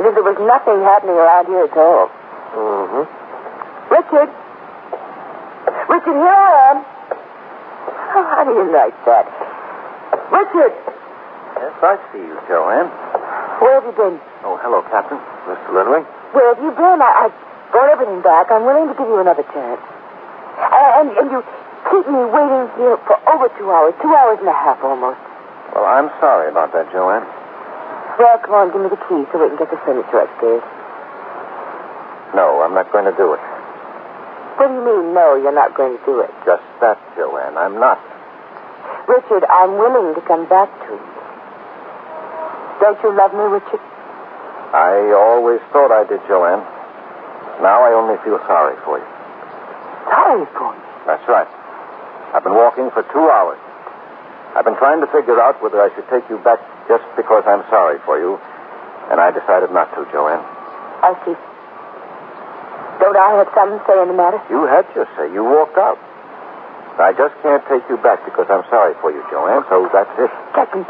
If 0.00 0.14
there 0.14 0.24
was 0.24 0.38
nothing 0.40 0.80
happening 0.82 1.16
around 1.16 1.46
here 1.46 1.64
at 1.68 1.76
all. 1.76 2.08
Mm-hmm. 2.52 3.04
Richard! 3.92 4.30
Richard, 5.88 6.16
here 6.16 6.32
I 6.32 6.52
am. 6.72 6.78
Oh, 8.12 8.24
how 8.28 8.44
do 8.44 8.52
you 8.56 8.66
like 8.72 8.96
that? 9.04 9.28
Richard! 10.32 10.72
Yes, 11.60 11.76
I 11.84 11.96
see 12.12 12.24
you, 12.24 12.36
Joanne. 12.48 12.88
Where 13.60 13.78
have 13.78 13.84
you 13.84 13.94
been? 13.96 14.16
Oh, 14.42 14.56
hello, 14.64 14.82
Captain. 14.88 15.20
Mr. 15.46 15.70
Linley. 15.76 16.02
Where 16.32 16.54
have 16.54 16.60
you 16.64 16.72
been? 16.72 16.98
I, 17.04 17.28
I 17.28 17.70
brought 17.70 17.92
everything 17.92 18.22
back. 18.22 18.50
I'm 18.50 18.64
willing 18.64 18.88
to 18.88 18.94
give 18.96 19.06
you 19.06 19.20
another 19.20 19.44
chance. 19.52 19.80
And, 20.56 21.08
and 21.14 21.26
you 21.30 21.40
keep 21.92 22.04
me 22.08 22.20
waiting 22.32 22.68
here 22.80 22.96
for 23.04 23.16
over 23.28 23.48
two 23.60 23.68
hours, 23.68 23.94
two 24.00 24.12
hours 24.12 24.40
and 24.40 24.48
a 24.48 24.56
half 24.56 24.82
almost. 24.82 25.20
Well, 25.74 25.84
I'm 25.84 26.08
sorry 26.20 26.48
about 26.50 26.72
that, 26.72 26.92
Joanne. 26.92 27.24
Well, 28.22 28.38
come 28.38 28.54
on, 28.54 28.70
give 28.70 28.78
me 28.78 28.86
the 28.86 29.02
key 29.10 29.26
so 29.34 29.42
we 29.42 29.50
can 29.50 29.58
get 29.58 29.66
the 29.66 29.82
furniture 29.82 30.22
upstairs. 30.22 30.62
No, 32.38 32.62
I'm 32.62 32.70
not 32.70 32.86
going 32.94 33.10
to 33.10 33.16
do 33.18 33.34
it. 33.34 33.42
What 34.54 34.70
do 34.70 34.78
you 34.78 34.84
mean, 34.86 35.10
no, 35.10 35.34
you're 35.34 35.50
not 35.50 35.74
going 35.74 35.98
to 35.98 36.02
do 36.06 36.22
it? 36.22 36.30
Just 36.46 36.62
that, 36.78 37.02
Joanne. 37.18 37.58
I'm 37.58 37.82
not. 37.82 37.98
Richard, 39.10 39.42
I'm 39.50 39.74
willing 39.74 40.14
to 40.14 40.22
come 40.22 40.46
back 40.46 40.70
to 40.70 40.94
you. 40.94 41.02
Don't 42.78 43.02
you 43.02 43.10
love 43.10 43.34
me, 43.34 43.42
Richard? 43.58 43.82
I 44.70 45.10
always 45.18 45.58
thought 45.74 45.90
I 45.90 46.06
did, 46.06 46.22
Joanne. 46.30 46.62
Now 47.58 47.82
I 47.82 47.90
only 47.90 48.22
feel 48.22 48.38
sorry 48.46 48.78
for 48.86 49.02
you. 49.02 49.08
Sorry 50.06 50.46
for 50.54 50.70
me. 50.70 50.82
That's 51.10 51.26
right. 51.26 51.50
I've 52.38 52.46
been 52.46 52.54
walking 52.54 52.86
for 52.94 53.02
two 53.10 53.26
hours. 53.34 53.58
I've 54.52 54.64
been 54.68 54.76
trying 54.76 55.00
to 55.00 55.08
figure 55.08 55.40
out 55.40 55.62
whether 55.62 55.80
I 55.80 55.88
should 55.96 56.08
take 56.12 56.28
you 56.28 56.36
back 56.44 56.60
just 56.88 57.04
because 57.16 57.44
I'm 57.48 57.64
sorry 57.72 57.98
for 58.04 58.20
you, 58.20 58.36
and 59.08 59.16
I 59.20 59.32
decided 59.32 59.72
not 59.72 59.88
to, 59.96 60.04
Joanne. 60.12 60.44
I 61.02 61.16
see. 61.24 61.36
Don't 63.00 63.16
I 63.16 63.40
have 63.40 63.48
some 63.56 63.80
say 63.88 63.96
in 64.02 64.08
the 64.12 64.18
matter? 64.18 64.38
You 64.52 64.68
had 64.68 64.84
your 64.94 65.08
say. 65.16 65.32
You 65.32 65.42
walked 65.42 65.80
out. 65.80 65.98
I 67.00 67.16
just 67.16 67.32
can't 67.40 67.64
take 67.66 67.82
you 67.88 67.96
back 67.96 68.20
because 68.28 68.46
I'm 68.52 68.62
sorry 68.68 68.92
for 69.00 69.08
you, 69.08 69.24
Joanne, 69.32 69.64
so 69.72 69.88
that's 69.88 70.12
it. 70.20 70.28
Captain, 70.52 70.84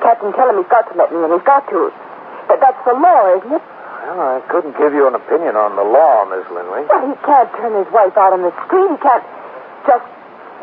Captain, 0.00 0.32
tell 0.32 0.48
him 0.48 0.56
he's 0.56 0.72
got 0.72 0.88
to 0.88 0.96
let 0.96 1.12
me 1.12 1.20
in. 1.20 1.30
He's 1.36 1.44
got 1.44 1.68
to. 1.68 1.92
But 2.48 2.58
that's 2.64 2.80
the 2.88 2.96
law, 2.96 3.36
isn't 3.36 3.52
it? 3.52 3.60
Well, 3.60 4.16
I 4.16 4.40
couldn't 4.48 4.74
give 4.80 4.96
you 4.96 5.04
an 5.06 5.14
opinion 5.14 5.60
on 5.60 5.76
the 5.76 5.84
law, 5.84 6.24
Miss 6.24 6.48
Linley. 6.48 6.88
Well, 6.88 7.04
he 7.04 7.14
can't 7.20 7.52
turn 7.60 7.76
his 7.76 7.86
wife 7.92 8.16
out 8.16 8.32
on 8.32 8.40
the 8.40 8.50
street. 8.64 8.90
He 8.90 8.98
can't 8.98 9.26
just 9.86 10.08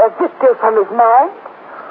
uh, 0.02 0.10
evict 0.10 0.42
her 0.42 0.58
from 0.58 0.74
his 0.82 0.90
mind. 0.90 1.32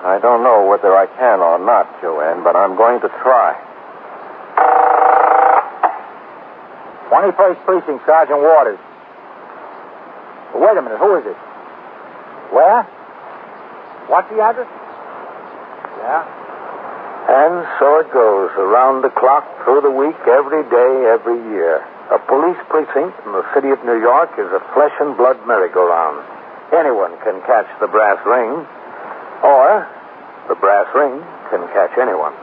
I 0.06 0.22
don't 0.22 0.46
know 0.46 0.70
whether 0.70 0.94
I 0.94 1.10
can 1.18 1.42
or 1.42 1.58
not, 1.58 1.90
Joanne, 1.98 2.46
but 2.46 2.54
I'm 2.54 2.78
going 2.78 3.02
to 3.02 3.10
try. 3.26 3.58
21st 7.10 7.58
Precinct, 7.66 8.06
Sergeant 8.06 8.38
Waters. 8.38 8.78
Wait 10.54 10.78
a 10.78 10.82
minute, 10.82 11.02
who 11.02 11.10
is 11.18 11.26
it? 11.26 11.34
Where? 12.54 12.86
What's 14.06 14.30
the 14.30 14.38
address? 14.38 14.70
Yeah? 15.98 16.22
And 17.26 17.66
so 17.82 17.98
it 17.98 18.06
goes, 18.14 18.54
around 18.62 19.02
the 19.02 19.10
clock, 19.10 19.42
through 19.66 19.82
the 19.82 19.90
week, 19.90 20.14
every 20.30 20.62
day, 20.70 20.92
every 21.10 21.42
year. 21.50 21.82
A 22.14 22.22
police 22.30 22.62
precinct 22.70 23.18
in 23.26 23.34
the 23.34 23.42
city 23.58 23.74
of 23.74 23.82
New 23.82 23.98
York 23.98 24.30
is 24.38 24.46
a 24.54 24.62
flesh 24.70 24.94
and 25.02 25.18
blood 25.18 25.42
merry-go-round. 25.50 26.22
Anyone 26.70 27.18
can 27.26 27.42
catch 27.42 27.66
the 27.82 27.90
brass 27.90 28.22
ring, 28.22 28.62
or 29.42 29.95
the 30.48 30.54
brass 30.54 30.86
ring 30.94 31.18
can 31.50 31.66
catch 31.74 31.98
anyone. 31.98 32.36